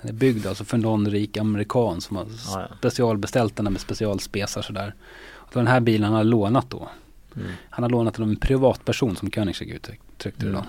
[0.00, 2.76] Den är byggd alltså för någon rik amerikan som har Ja, ja.
[2.78, 4.94] specialbeställt den med specialspesar sådär.
[5.28, 6.88] Och den här bilen han har lånat då.
[7.36, 7.48] Mm.
[7.70, 10.58] Han har lånat den av en privatperson som Koenigsegg uttryckte det då.
[10.58, 10.62] Mm.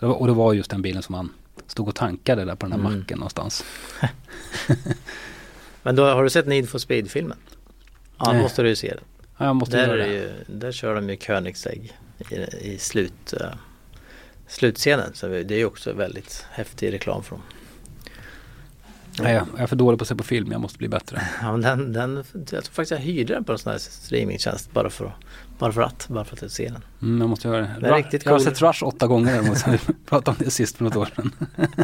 [0.00, 1.32] Det var- Och det var just den bilen som han
[1.66, 2.98] stod och tankade där på den här Mm.
[3.00, 3.64] macken någonstans.
[5.82, 7.38] Men då har du sett Need for Speed-filmen?
[8.18, 8.36] Ja, Nej.
[8.36, 9.04] då måste du ju se den.
[9.38, 10.12] Ja, jag måste Där, göra det.
[10.12, 11.92] ju, där kör de ju Koenigsegg
[12.30, 13.46] i, i slut, uh,
[14.46, 15.10] slutscenen.
[15.14, 17.42] Så det är ju också väldigt häftig reklam från.
[19.20, 21.22] Nej, jag är för dålig på att se på film, jag måste bli bättre.
[21.42, 24.72] Ja, men den, den, jag tror faktiskt jag hyrde den på en sån här streamingtjänst
[24.72, 25.16] bara för,
[25.58, 26.84] bara för att, bara för att se den.
[27.02, 27.74] Mm, jag måste göra det.
[27.80, 30.50] Det är Ra- riktigt jag har sett Rush åtta gånger däremot, vi pratade om det
[30.50, 31.32] sist för något år sedan.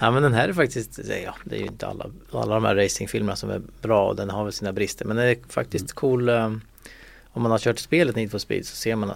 [0.00, 2.74] Ja men den här är faktiskt, ja det är ju inte alla, alla de här
[2.76, 6.28] racingfilmerna som är bra och den har väl sina brister men den är faktiskt cool
[6.28, 6.52] eh,
[7.32, 9.12] Om man har kört spelet Need for Speed så ser man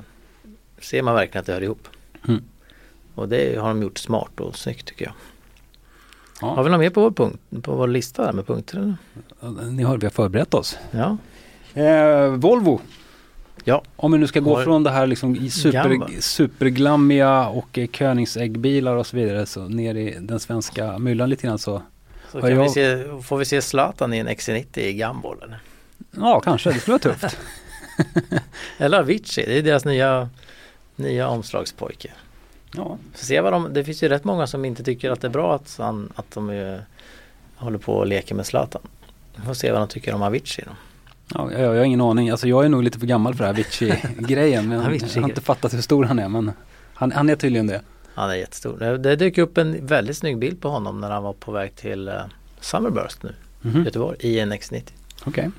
[0.81, 1.89] Ser man verkligen att det hör ihop.
[2.29, 2.43] Mm.
[3.15, 5.13] Och det har de gjort smart och snyggt tycker jag.
[6.49, 8.97] Har Ja, vi något mer på vår, punkt, på vår lista där med punkter?
[9.43, 9.63] Eller?
[9.71, 10.79] ni hör, vi har förberett oss.
[10.91, 11.17] Ja.
[11.83, 12.81] Eh, Volvo.
[13.65, 13.83] Ja.
[13.97, 18.97] Om vi nu ska gå Har- från det här liksom super, superglammiga och eh, Koenigsegg-bilar
[18.97, 21.83] och så vidare så ner i den svenska myllan lite grann så
[22.33, 25.59] Så kan vi jag- se, får vi se Zlatan i en XC90 i Gumball eller?
[26.11, 27.37] ja kanske, det skulle vara tufft.
[28.79, 30.29] Eller Avicii, det är deras nya,
[30.97, 32.11] nya omslagspojke.
[32.77, 35.31] Ja, se vad de, det finns ju rätt många som inte tycker att det är
[35.31, 36.79] bra att, han, att de eh,
[37.57, 38.83] håller på och leker med Zlatan.
[39.37, 40.73] Vi får se vad de tycker om Avicii då.
[41.35, 42.31] Ja jag, jag har ingen aning.
[42.31, 44.69] Alltså jag är nog lite för gammal för det här Avicii-grejen.
[44.69, 45.09] Men Avicii.
[45.15, 46.53] jag har inte fattat hur stor han är men
[46.95, 47.81] han, han är tydligen det.
[48.15, 48.79] Han är jättestor.
[48.79, 51.77] Det, det dök upp en väldigt snygg bild på honom när han var på väg
[51.77, 52.15] till uh,
[52.61, 54.83] Summerburst nu Mhm, i Göteborg i en X90.
[55.25, 55.51] Okej.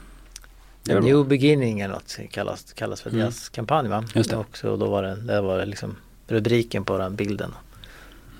[0.83, 0.99] Bra.
[0.99, 3.21] New Beginning eller något kallas, kallas för Mm.
[3.21, 4.03] deras kampanj va?
[4.15, 4.35] Just det.
[4.37, 5.95] Och så då var det, det var liksom
[6.27, 7.51] rubriken på den bilden.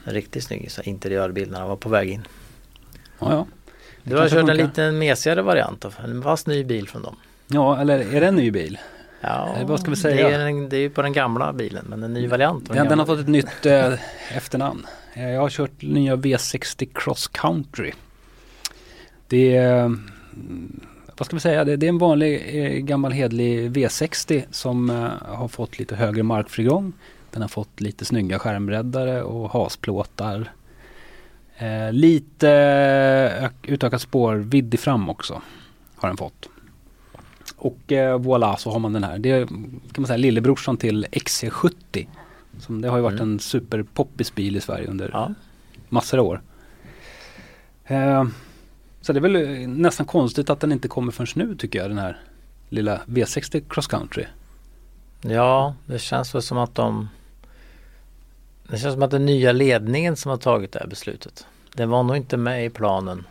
[0.06, 2.22] En riktigt snygg så interiörbild när han var på väg in.
[3.20, 3.46] Ja, ja.
[4.04, 4.54] Du har kört en funkar.
[4.64, 7.16] lite mesigare variant av en fast ny bil från dem.
[7.47, 8.78] Ja, eller är det en ny bil?
[9.22, 10.28] Ja, Eh, vad ska vi säga?
[10.30, 12.70] Det är, en, det är på den gamla bilen men en ny variant.
[12.74, 13.93] Den, den har fått ett nytt eh,
[14.38, 14.86] efternamn.
[15.14, 17.91] Eh, Jag har kört nya V60 Cross Country.
[19.28, 20.80] Det är, mm,
[21.18, 25.36] vad ska vi säga, det, det är en vanlig eh, gammal hedlig V60 som eh,
[25.36, 26.93] har fått lite högre markfrigång.
[27.32, 30.51] Den har fått lite snygga skärmbreddare och hasplåtar.
[31.64, 32.49] Eh, lite
[33.41, 35.41] ök- utökat spårvidd i fram också
[35.95, 36.49] har den fått.
[37.55, 39.20] Och eh, voilà så har man den här.
[39.20, 39.57] Det är kan
[39.97, 42.07] man säga lillebrorsan till XC70.
[42.59, 43.32] Som det har ju varit Mm.
[43.34, 45.34] en superpoppis bil i Sverige under Ja,
[45.89, 46.41] massor av år.
[47.86, 48.26] Eh,
[49.01, 51.89] så det är väl eh, nästan konstigt att den inte kommer förrän nu tycker jag
[51.89, 52.22] den här
[52.70, 54.26] lilla V60 Cross Country.
[55.22, 57.09] ja, det känns väl som att de
[58.68, 61.45] Det känns som att den nya ledningen som har tagit det här beslutet
[61.76, 63.24] Den var nog inte med i planen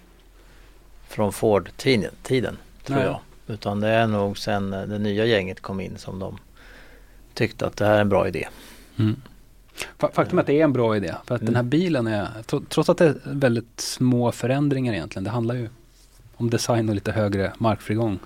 [1.09, 3.07] Från Ford-tiden, tiden, tror Nej.
[3.07, 3.20] jag.
[3.47, 6.38] Utan det är nog sen eh, det nya gänget kom in som de
[7.34, 8.49] tyckte att det här är en bra idé.
[9.99, 11.14] Fa- Faktum är att det är en bra idé.
[11.26, 11.53] För att Mm.
[11.53, 15.24] den här bilen är, tro- trots att det är väldigt små förändringar egentligen.
[15.24, 15.68] Det handlar ju
[16.36, 18.18] om design och lite högre markfrigång.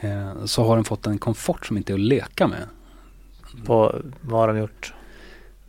[0.00, 2.66] Eh, så har den fått en komfort som inte är att leka med.
[3.64, 4.94] På, vad har de gjort?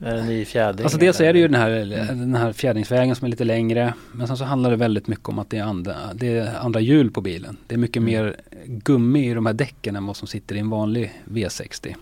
[0.04, 0.84] Är det ny fjädring?
[0.84, 2.20] Alltså dels är det ju den här, Mm.
[2.20, 3.93] den här fjädringsvägen som är lite längre.
[4.12, 6.80] Men sen så handlar det väldigt mycket om att det är andra, det är andra
[6.80, 7.58] hjul på bilen.
[7.68, 8.06] Det är mycket Mm.
[8.14, 8.36] mer
[8.66, 11.95] gummi i de här däcken än vad som sitter i en vanlig V60.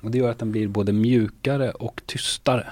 [0.00, 2.66] Och det gör att den blir både mjukare och tystare.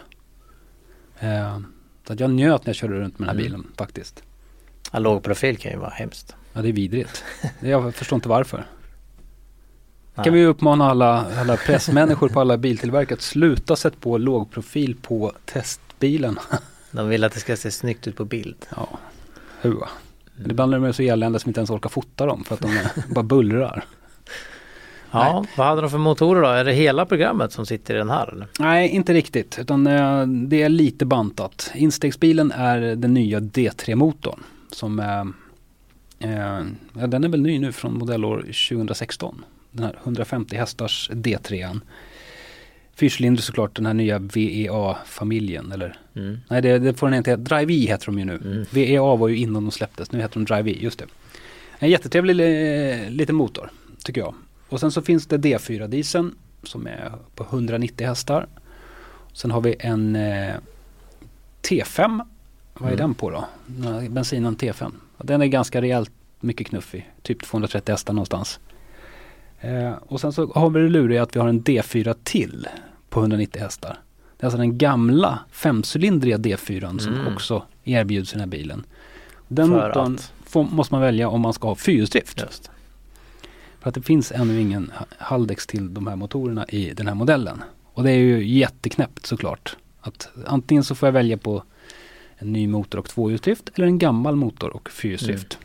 [1.20, 1.58] Eh,
[2.06, 3.52] så att jag njöt när jag körde runt med den här Mm.
[3.60, 4.22] bilen faktiskt.
[4.92, 6.34] Ja, låg profil kan ju vara hemskt.
[6.52, 7.24] Ja det är vidrigt.
[7.60, 8.66] Jag förstår inte varför.
[10.14, 10.24] Nej.
[10.24, 15.32] Kan vi uppmana alla, alla pressmänniskor på alla biltillverkare att sluta sätta på lågprofil på
[15.44, 16.38] testbilen.
[16.90, 18.56] De vill att det ska se snyggt ut på bild.
[18.76, 18.88] Ja,
[19.60, 19.88] hua.
[20.36, 22.78] Men ibland är de så eländiga som inte ens orkar fota dem för att de
[23.14, 23.84] bara bullrar.
[25.10, 26.48] Ja, vad hade de för motorer då?
[26.48, 28.32] Är det hela programmet som sitter i den här?
[28.32, 28.46] Eller?
[28.58, 29.58] Nej, inte riktigt.
[29.58, 31.70] Utan eh, det är lite bantat.
[31.74, 34.40] Instegsbilen är den nya D3-motorn.
[34.72, 35.32] Som är,
[36.18, 39.44] eh, ja, den är väl ny nu från modellår 2016.
[39.74, 41.80] Den här 150 hästars D3an.
[42.96, 45.72] Fyrcylindrig såklart, den här nya VEA-familjen.
[45.72, 46.38] Eller Mm.
[46.48, 47.42] nej, det, det får den inte heta.
[47.42, 48.36] Drive-E heter de ju nu.
[48.36, 48.64] Mm.
[48.70, 51.04] VEA var ju innan de släpptes, nu heter de Drive-E, just det.
[51.78, 53.70] En jättetrevlig eh, liten motor,
[54.04, 54.34] tycker jag.
[54.68, 58.46] Och sen så finns det D4-dieseln som är på 190 hästar.
[59.32, 60.54] Sen har vi en eh,
[61.62, 62.20] T5.
[62.74, 62.98] Vad är Mm.
[62.98, 63.44] den på då?
[64.10, 64.92] Bensinen T5.
[65.18, 66.10] Den är ganska rejält
[66.40, 67.10] mycket knuffig.
[67.22, 68.60] Typ 230 hästar någonstans.
[69.64, 72.66] Eh, och sen så har vi det luriga att vi har en D4 till
[73.08, 73.98] på 190 hästar.
[74.36, 77.34] Det är alltså den gamla femcylindriga D4 som Mm.
[77.34, 78.84] också erbjuds i den här bilen.
[79.48, 82.40] Den För motorn får, måste man välja om man ska ha fyrhjulsdrift.
[82.40, 82.70] Just.
[83.80, 87.14] För att det finns ännu ingen ha- Haldex till de här motorerna i den här
[87.14, 87.62] modellen.
[87.92, 89.76] Och det är ju jätteknäppt såklart.
[90.00, 91.62] Att antingen så får jag välja på
[92.38, 95.58] en ny motor och tvåhjulsdrift eller en gammal motor och fyrhjulsdrift.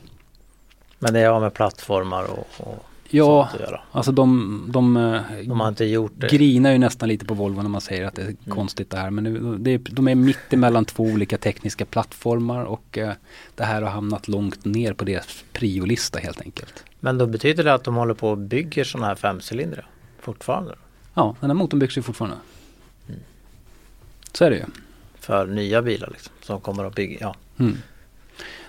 [1.00, 3.50] Men det har med plattformar och, och Ja,
[3.92, 6.28] alltså de, de, eh, De har inte gjort det.
[6.30, 8.38] grinar ju nästan lite på Volvo när man säger att det är Mm.
[8.50, 9.10] konstigt det här.
[9.10, 13.14] Men nu, det, de är mitt emellan två olika tekniska plattformar och eh,
[13.56, 16.84] det här har hamnat långt ner på deras priolista helt enkelt.
[17.00, 19.88] Men då betyder det att de håller på och bygger sådana här femcylindrar
[20.20, 20.76] fortfarande?
[21.14, 22.38] Ja, den här motorn byggs ju fortfarande.
[23.08, 23.20] Mm.
[24.34, 24.64] Så är det ju.
[25.20, 27.18] För nya bilar liksom, som kommer att bygga.
[27.22, 27.36] Ja.
[27.60, 27.78] Mm.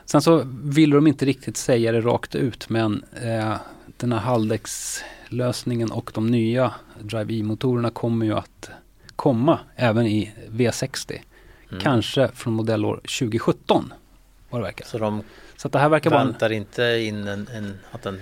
[0.05, 3.55] Sen så vill de inte riktigt säga det rakt ut men eh,
[4.01, 8.71] den här Haldex-lösningen och de nya Drive E-motorerna kommer ju att
[9.17, 11.13] komma även i V60.
[11.71, 11.81] Mm.
[11.83, 13.93] Kanske från modellår 2017
[14.51, 14.87] vad det verkar.
[14.87, 15.23] Så de
[15.57, 18.21] Så det här verkar vara en, väntar inte in en, en, att den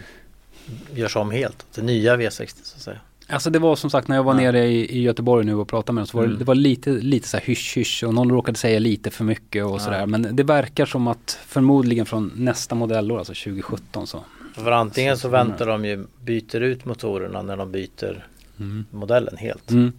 [0.95, 1.67] görs om helt.
[1.75, 2.99] Det nya V60 så att säga.
[3.31, 4.41] Alltså det var som sagt när jag var Ja.
[4.41, 6.39] nere i, i Göteborg nu och pratade med dem så var det, Mm.
[6.39, 9.65] det var lite, lite så här hysch hysch och någon råkade säga lite för mycket
[9.65, 9.79] och Ja.
[9.79, 10.07] sådär.
[10.07, 14.25] Men det verkar som att förmodligen från nästa modellår, alltså 2017 så.
[14.65, 18.27] För antingen så Så- väntar de ju, byter ut motorerna när de byter
[18.61, 18.85] Mm.
[18.91, 19.71] modellen helt.
[19.71, 19.93] Mm.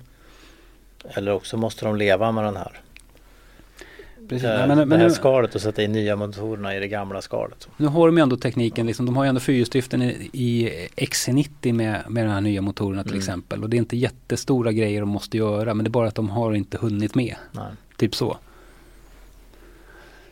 [1.04, 2.80] Eller också måste de leva med den här.
[4.30, 4.44] Precis.
[4.46, 6.88] eh, Nej, men, men det här nu, skalet och sätta in nya motorerna i det
[6.88, 7.68] gamla skalet.
[7.78, 11.74] nu har de ju ändå tekniken, liksom, de har ju ändå fyrhjulsdriften i, i XC90
[11.74, 13.20] med, med de här nya motorerna till Mm.
[13.20, 13.64] exempel.
[13.64, 16.30] Och det är inte jättestora grejer de måste göra men det är bara att de
[16.30, 17.36] har inte hunnit med.
[17.52, 17.66] Nej.
[17.98, 18.38] Typ så.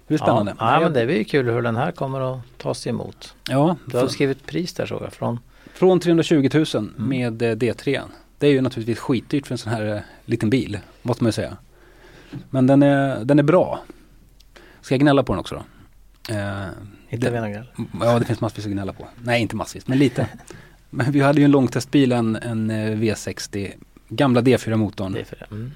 [0.08, 0.56] Blir spännande.
[0.60, 3.36] Ja, ja, men det blir ju kul hur den här kommer att tas emot.
[3.50, 5.40] Ja, Du har skrivit pris där såg jag från.
[5.74, 7.10] Från 320 000 Mm.
[7.10, 8.02] med eh, D3.
[8.38, 11.32] Det är ju naturligtvis skitdyrt för en sån här eh, liten bil, måste man ju
[11.32, 11.58] säga.
[12.50, 13.80] Men den är, den är bra.
[14.82, 16.34] Ska jag gnälla på den också då?
[16.36, 16.64] Eh,
[17.10, 17.66] Inte Det- Venagall.
[18.02, 19.08] ja, det finns massvis att gnälla på.
[19.24, 20.28] Nej, inte massvis, men lite.
[20.90, 23.72] men vi hade ju en långtestbil, en, en eh, V60,
[24.10, 25.12] gamla D4-motorn.
[25.14, 25.56] Det är för det.
[25.56, 25.72] Mm.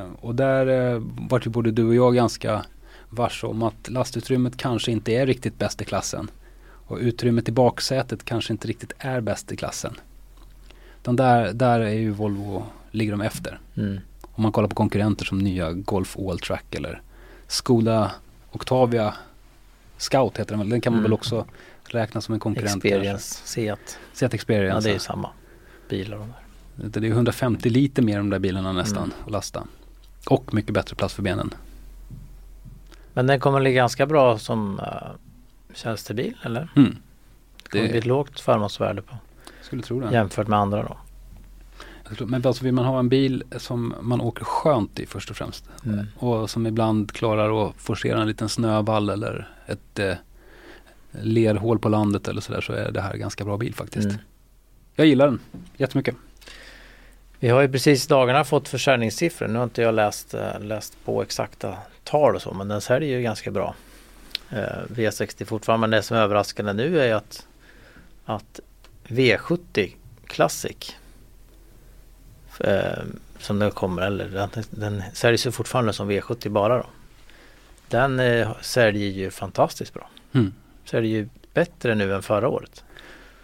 [0.00, 2.64] Eh, och där eh, vart ju både du och jag ganska
[3.10, 6.30] varse om att lastutrymmet kanske inte är riktigt bäst i klassen.
[6.62, 9.94] Och utrymmet i baksätet kanske inte riktigt är bäst i klassen.
[11.00, 13.60] Utan där, där är ju Volvo, ligger de efter.
[13.76, 13.98] Mm.
[14.22, 17.02] Om man kollar på konkurrenter som nya Golf All-Track eller
[17.46, 18.10] Skoda
[18.52, 19.14] Octavia
[19.96, 20.68] Scout heter den väl.
[20.68, 21.02] Den kan man Mm.
[21.02, 21.46] väl också
[21.84, 22.84] räkna som en konkurrent.
[22.84, 23.98] Experience, Seat.
[24.12, 24.76] Seat Experience.
[24.76, 25.30] Ja det är ju samma
[25.88, 27.00] bilar de där.
[27.00, 29.14] Det är 150 liter mer de där bilarna nästan Mm.
[29.24, 29.66] att lasta.
[30.26, 31.54] Och mycket bättre plats för benen.
[33.12, 34.86] Men den kommer ligga ganska bra som uh,
[35.74, 36.68] tjänstebil eller?
[36.76, 36.96] Mm.
[37.62, 39.16] Det kommer bli ett lågt förmånsvärde på
[39.62, 40.12] Skulle tro det.
[40.12, 40.96] jämfört med andra då.
[42.26, 45.64] Men alltså vill man ha en bil som man åker skönt i först och främst.
[45.84, 46.06] Mm.
[46.16, 50.14] Och som ibland klarar att forcera en liten snövall eller ett eh,
[51.10, 54.04] lerhål på landet eller sådär så är det här en ganska bra bil faktiskt.
[54.06, 54.18] Mm.
[54.94, 55.40] Jag gillar den
[55.76, 56.14] jättemycket.
[57.38, 59.48] Vi har ju precis i dagarna fått försäljningssiffror.
[59.48, 61.76] Nu har inte jag läst, eh, läst på exakta
[62.10, 63.74] tal och så men den säljer ju ganska bra.
[64.50, 67.46] Eh, V60 fortfarande men det som är överraskande nu är att,
[68.24, 68.60] att
[69.04, 69.94] V70
[70.26, 70.96] Classic
[72.60, 73.02] eh,
[73.38, 76.86] som nu kommer, eller den, den säljs ju fortfarande som V70 bara då.
[77.88, 80.08] Den eh, säljer ju fantastiskt bra.
[80.32, 80.54] Mm.
[80.84, 82.84] Säljer ju bättre nu än förra året.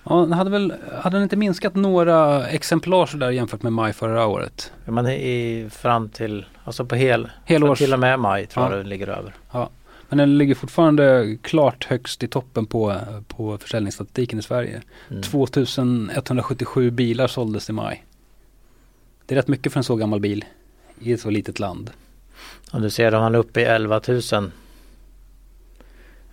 [0.09, 4.27] Ja, den hade väl, hade den inte minskat några exemplar sådär jämfört med maj förra
[4.27, 4.73] året?
[4.85, 8.71] Men i, fram till, alltså på hel, Helårs, till och med maj tror Ja.
[8.71, 9.35] jag det ligger över.
[10.09, 12.97] men den ligger fortfarande klart högst i toppen på,
[13.29, 14.83] på försäljningsstatistiken i Sverige.
[15.11, 15.23] Mm.
[15.23, 18.05] 2177 bilar såldes i maj.
[19.27, 20.45] Det är rätt mycket för en så gammal bil
[21.01, 21.91] i ett så litet land.
[22.73, 24.01] Och du ser, han är uppe i 11
[24.33, 24.51] 000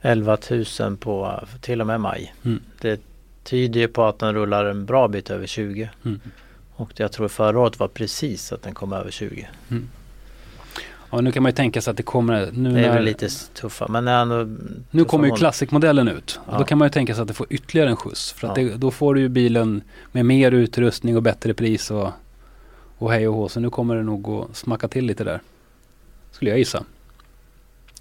[0.01, 0.37] 11
[0.79, 2.33] 000 på till och med maj.
[2.45, 2.61] Mm.
[2.81, 3.01] Det
[3.43, 5.89] tyder ju på att den rullar en bra bit över 20.
[6.05, 6.19] Mm.
[6.75, 9.47] Och jag tror förra året var precis att den kom över 20.
[11.11, 13.03] Ja, nu kan man ju tänka sig att det kommer, nu Det är när, väl
[13.03, 14.47] lite tuffa men ändå
[14.91, 15.37] nu kommer ju mål.
[15.39, 16.39] Classic-modellen ut.
[16.51, 16.57] Ja.
[16.57, 18.31] då kan man ju tänka sig att det får ytterligare en skjuts.
[18.31, 18.63] För att Ja.
[18.63, 19.81] det, då får du ju bilen
[20.11, 22.09] med mer utrustning och bättre pris och,
[22.97, 23.49] och hej och hå.
[23.49, 25.41] Så nu kommer det nog att smacka till lite där.
[26.31, 26.83] Skulle jag gissa.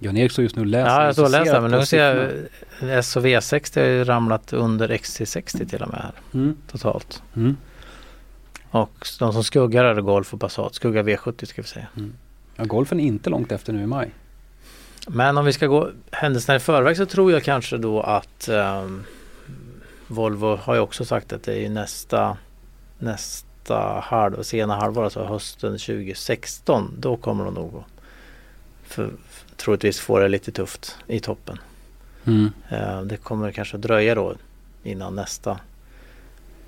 [0.02, 0.90] Jan-Erik står just nu och läser.
[0.90, 2.38] Ja jag står och läser men nu ser
[2.80, 6.56] jag SOV 60 har ju ramlat under XC60 till och med här Mm.
[6.70, 7.22] totalt.
[7.36, 7.56] Mm.
[8.70, 10.74] Och de som skuggar är Golf och Passat.
[10.74, 11.86] Skuggar V70 ska vi säga.
[12.56, 14.10] Ja, golfen är inte långt efter nu i maj.
[15.08, 19.04] Men om vi ska gå händelserna i förväg så tror jag kanske då att ehm,
[20.06, 22.36] Volvo har ju också sagt att det är nästa
[22.98, 26.94] nästa halv, sena halvår, alltså hösten 2016.
[26.98, 27.84] Då kommer de nog
[28.84, 29.10] för,
[29.62, 31.58] troligtvis få det lite tufft i toppen.
[32.24, 32.50] Mm.
[32.68, 34.34] Eh, det kommer kanske dröja då
[34.82, 35.60] innan nästa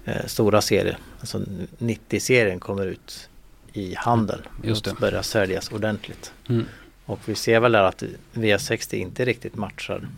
[0.05, 1.39] eh, stora serie, alltså
[1.79, 3.29] 90-serien kommer ut
[3.73, 5.01] i handeln Just och det.
[5.01, 6.33] börjar säljas ordentligt.
[6.49, 6.65] Mm.
[7.07, 10.09] Och vi ser väl där att V60 inte riktigt matchar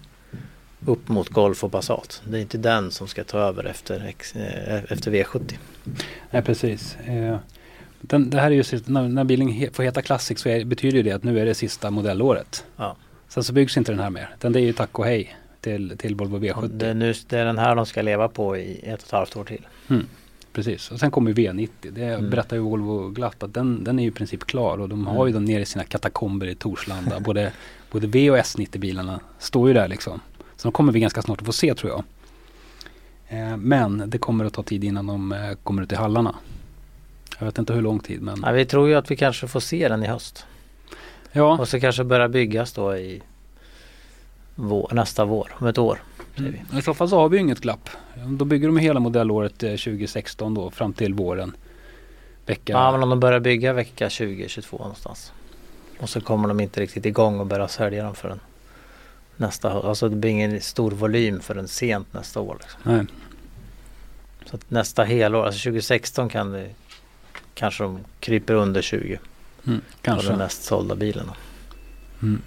[0.87, 2.23] upp mot Golf och Passat.
[2.29, 5.59] Det är inte den som ska ta över efter, eh, efter V70.
[6.31, 6.97] Nej, precis.
[8.01, 10.97] Den, det här är ju, när, när bilen he, får heta Classic så är, betyder
[10.97, 12.65] ju det att nu är det sista modellåret.
[12.77, 12.97] Ja.
[13.29, 14.31] Sen så byggs inte den här mer.
[14.39, 16.69] Utan det är ju tack och hej till, till Volvo Och V70.
[16.69, 19.13] Det är, nu, det är den här de ska leva på i ett och ett
[19.13, 19.67] halvt år till.
[20.53, 20.91] Precis.
[20.91, 21.69] Och sen kommer V90.
[21.81, 22.31] Det Mm.
[22.31, 24.81] berättar ju Volvo glatt att den, den är ju i princip klar.
[24.81, 25.33] Och de har ju Mm.
[25.33, 27.21] dem nere i sina katakomber i Torslanda.
[27.25, 27.53] både,
[27.91, 30.21] både V och S90 bilarna står ju där liksom.
[30.57, 32.03] Så de kommer vi ganska snart att få se tror jag.
[33.29, 36.35] Eh, men det kommer att ta tid innan de eh, kommer ut i hallarna.
[37.39, 39.61] Jag vet inte hur lång tid men Ja, vi tror ju att vi kanske får
[39.61, 40.47] se den i höst.
[41.33, 41.59] ja.
[41.59, 43.23] Och så kanske börja byggas då i
[44.55, 46.03] vår, nästa vår, om ett år.
[46.39, 46.55] Mm.
[46.79, 47.91] I så fall så har vi ju inget glapp.
[48.39, 51.57] Då bygger de hela modellåret eh, 2016 då fram till våren.
[52.47, 52.73] Vecka.
[52.73, 55.33] Ja men om de börjar bygga vecka 2022 någonstans.
[55.99, 58.41] Och så kommer de inte riktigt igång och börja sälja dem förrän
[59.37, 59.85] nästa höst.
[59.85, 62.57] Alltså det blir ingen stor volym förrän sent nästa år.
[62.61, 62.81] Liksom.
[62.85, 63.07] Nej.
[64.45, 66.71] Så att nästa helår, alltså 2016 kan det
[67.57, 69.19] kanske de kryper under 20.
[69.67, 70.29] Mm, Kanske.
[70.29, 71.31] den mest sålda bilen.
[72.23, 72.43] Mm.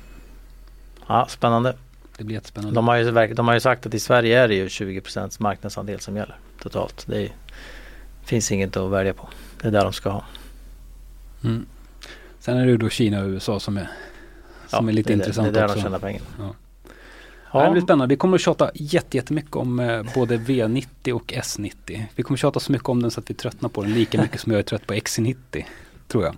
[1.08, 1.76] Ja, spännande.
[2.18, 2.76] Det blir jättespännande.
[2.76, 6.00] De har, ju, de har ju sagt att i Sverige är det ju 20% marknadsandel
[6.00, 7.06] som gäller totalt.
[7.08, 7.32] Det är,
[8.24, 9.30] finns inget att välja på.
[9.62, 10.24] Det är där de ska ha.
[11.44, 11.66] Mm.
[12.40, 13.90] Sen är det ju då Kina och USA som är,
[14.68, 15.76] som Ja, är lite det intressant Det är där också.
[15.76, 16.22] de tjänar pengar.
[16.40, 16.54] Ja.
[17.54, 17.64] Ja.
[17.66, 18.14] Det blir spännande.
[18.14, 22.04] Vi kommer att tjata jätte- jättemycket om eh, både V90 och S90.
[22.16, 24.22] Vi kommer att tjata så mycket om den så att vi tröttnar på den lika
[24.22, 25.64] mycket som jag är trött på XC90.
[26.08, 26.36] Tror jag.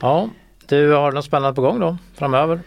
[0.00, 0.28] ja,
[0.66, 2.60] du har något spännande på gång då framöver?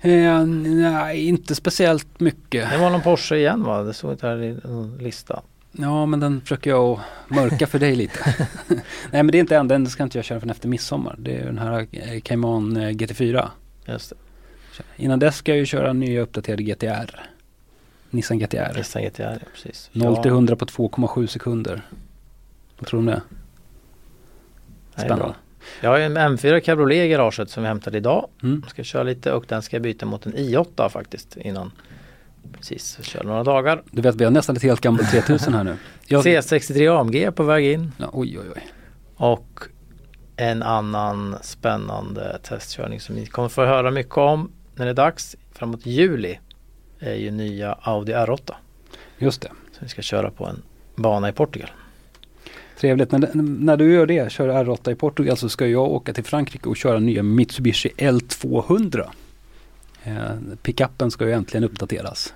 [0.00, 2.70] Eh, nej, inte speciellt mycket.
[2.70, 3.82] Det var någon Porsche igen va?
[3.82, 5.42] Det såg inte här i någon lista.
[5.72, 8.18] Ja, men den försöker jag mörka för dig lite.
[8.68, 9.68] nej, men det är inte än.
[9.68, 11.16] Den ska inte jag köra förrän efter midsommar.
[11.18, 13.48] Det är den här eh, Cayman eh, GT4.
[13.86, 14.16] Just det.
[14.96, 17.20] Innan dess ska jag ju köra nya uppdaterade GTR.
[18.10, 18.72] Nissan GTR.
[18.76, 19.90] Nissan GTR, ja, precis.
[19.92, 21.82] 0 till Ja, 100 på 2,7 sekunder.
[22.78, 23.22] Vad tror du om det?
[24.96, 25.34] Spännande.
[25.80, 28.28] Jag har en M4 Cabriolet i garaget som vi hämtade idag.
[28.42, 28.60] Mm.
[28.64, 31.72] Jag ska köra lite och den ska jag byta mot en i8 faktiskt innan.
[32.52, 33.82] Precis, kör några dagar.
[33.90, 35.76] Du vet, vi har nästan ett helt gammalt 3000 här nu.
[36.06, 37.92] Jag, C63 AMG är på väg in.
[37.98, 38.66] ja, oj, oj, oj.
[39.16, 39.62] Och
[40.36, 45.36] en annan spännande testkörning som ni kommer få höra mycket om när det är dags.
[45.52, 46.38] Framåt juli
[46.98, 48.52] är ju nya Audi R8.
[49.18, 49.48] Just det.
[49.48, 50.62] Som vi ska köra på en
[50.94, 51.70] bana i Portugal.
[52.78, 53.12] Trevligt.
[53.12, 56.68] När, när du gör det, kör R8 i Portugal så ska jag åka till Frankrike
[56.68, 59.08] och köra nya Mitsubishi L200.
[60.02, 60.14] Eh,
[60.62, 62.34] pickuppen ska ju äntligen uppdateras.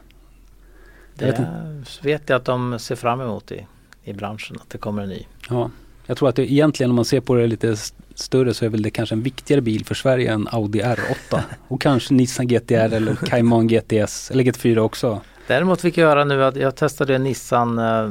[1.18, 3.66] Jag Det vet vet jag att de ser fram emot i,
[4.04, 5.26] i branschen att det kommer en ny.
[5.48, 5.70] Ja,
[6.06, 7.76] jag tror att det egentligen om man ser på det lite
[8.20, 11.40] större så är väl det kanske en viktigare bil för Sverige än Audi R8.
[11.68, 15.20] och kanske Nissan GTR eller Cayman GTS eller GT4 också.
[15.46, 18.10] Däremot fick jag höra nu att jag testade en Nissan eh,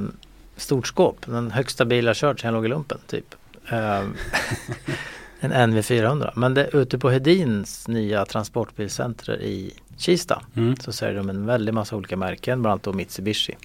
[0.57, 1.18] stort skåp.
[1.26, 3.36] Den högsta bil jag kört sedan jag låg i lumpen typ.
[3.70, 3.99] Eh,
[5.39, 6.32] en NV400.
[6.36, 10.76] Men det, ute på Hedins nya transportbilcenter i Kista Mm.
[10.76, 13.55] så säljer de en väldig massa olika märken, bland annat då Mitsubishi.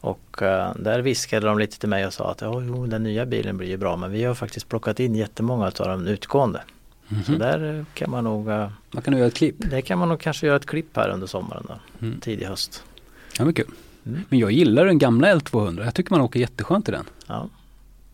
[0.00, 3.26] Och eh, där viskade de lite till mig och sa att "Ja, jo, den nya
[3.26, 6.62] bilen blir ju bra men vi har faktiskt plockat in jättemånga av de utgående.
[7.24, 7.38] Så Mhm.
[7.40, 9.54] där eh, kan man nog, eh, Man kan nu göra ett klipp.
[9.58, 11.74] det kan man nog kanske göra ett klipp här under sommaren då,
[12.06, 12.20] Mm.
[12.20, 12.84] tidig höst.
[13.38, 13.66] Ja, men kul.
[14.06, 14.20] Mm.
[14.28, 15.84] Men jag gillar den gamla L200.
[15.84, 17.04] Jag tycker man åker jätteskönt i den.
[17.26, 17.48] Ja.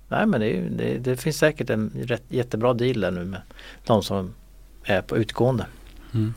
[0.08, 3.40] Nej men det, det, det finns säkert en rätt, jättebra deal där nu med
[3.86, 4.34] de som
[4.84, 5.66] är på utgående.
[6.14, 6.34] Mm.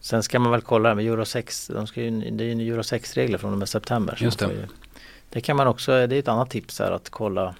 [0.00, 2.82] Sen ska man väl kolla med Euro 6, de ska ju, det är ju Euro
[2.82, 4.18] 6 regler från och med september.
[4.20, 4.46] Just det.
[4.46, 4.66] Ju,
[5.30, 7.54] det kan man också, det är ett annat tips här att kolla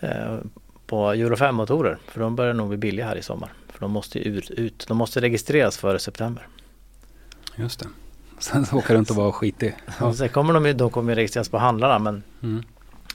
[0.00, 0.38] eh,
[0.86, 1.98] på Euro 5 motorer.
[2.08, 3.52] För de börjar nog bli billiga här i sommar.
[3.68, 6.46] För de måste ju ut, ut de måste registreras före september.
[7.56, 7.88] Just det.
[8.38, 9.76] Sen så åker runt och vara skitig.
[10.00, 10.14] Ja.
[10.14, 12.62] Sen kommer de ju, de kommer ju registreras på handlarna men, Mm.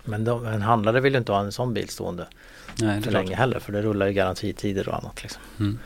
[0.03, 2.27] men de, en handlare vill ju inte ha en sån bil stående
[2.75, 5.21] Nej, för länge heller för det rullar ju garantitider och annat.
[5.23, 5.41] Liksom.
[5.59, 5.79] Mm.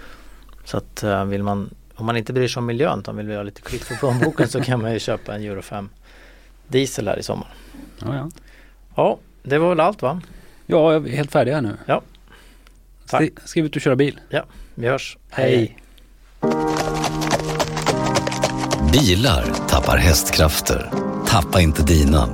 [0.65, 3.43] Så att eh, vill man, om man inte bryr sig om miljön utan vill ha
[3.43, 5.89] lite klipp för plånboken så kan man ju köpa en Euro 5
[6.67, 7.53] diesel här i sommar.
[7.99, 8.29] Ja, ja.
[8.95, 10.21] Ja, det var väl allt va?
[10.65, 11.77] ja, jag är helt färdig här nu.
[11.85, 12.01] Ja.
[13.07, 13.21] Tack.
[13.21, 14.19] Skri- Skriv ut och köra bil.
[14.75, 15.17] Vi hörs.
[15.29, 15.77] Hej.
[18.91, 20.91] Bilar tappar hästkrafter.
[21.27, 22.29] Tappa inte dina.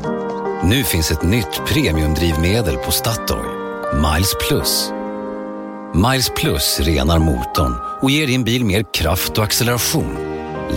[0.64, 3.46] Nu finns ett nytt premiumdrivmedel på Statoil.
[3.94, 4.92] Miles Plus.
[5.96, 10.18] Miles Plus renar motorn och ger din bil mer kraft och acceleration.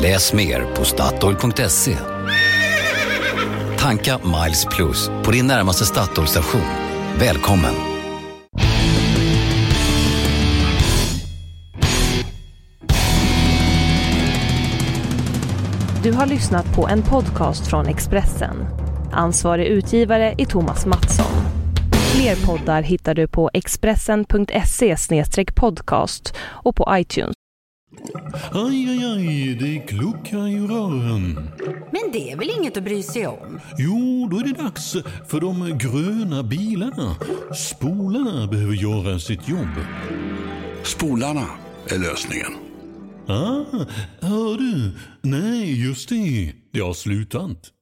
[0.02, 1.96] Läs mer på Statoil.se.
[3.78, 6.60] Tanka Miles Plus på din närmaste Statoil-station.
[7.18, 7.74] Välkommen!
[16.02, 18.66] Du har lyssnat på en podcast från Expressen.
[19.12, 21.63] Ansvarig utgivare är Thomas Mattsson.
[22.14, 24.96] Fler poddar hittar du på expressen.se
[25.54, 27.34] podcast och på iTunes.
[28.52, 31.34] Aj, aj, aj, det kluckar i rören.
[31.66, 33.60] Men det är väl inget att bry sig om?
[33.78, 34.96] Jo, då är det dags
[35.28, 37.16] för de gröna bilarna.
[37.54, 39.74] Spolarna behöver göra sitt jobb.
[40.82, 41.46] Spolarna
[41.88, 42.52] är lösningen.
[43.26, 43.86] Ah,
[44.20, 44.92] hör du?
[45.22, 46.52] Nej, just det.
[46.72, 47.74] Det har slutat.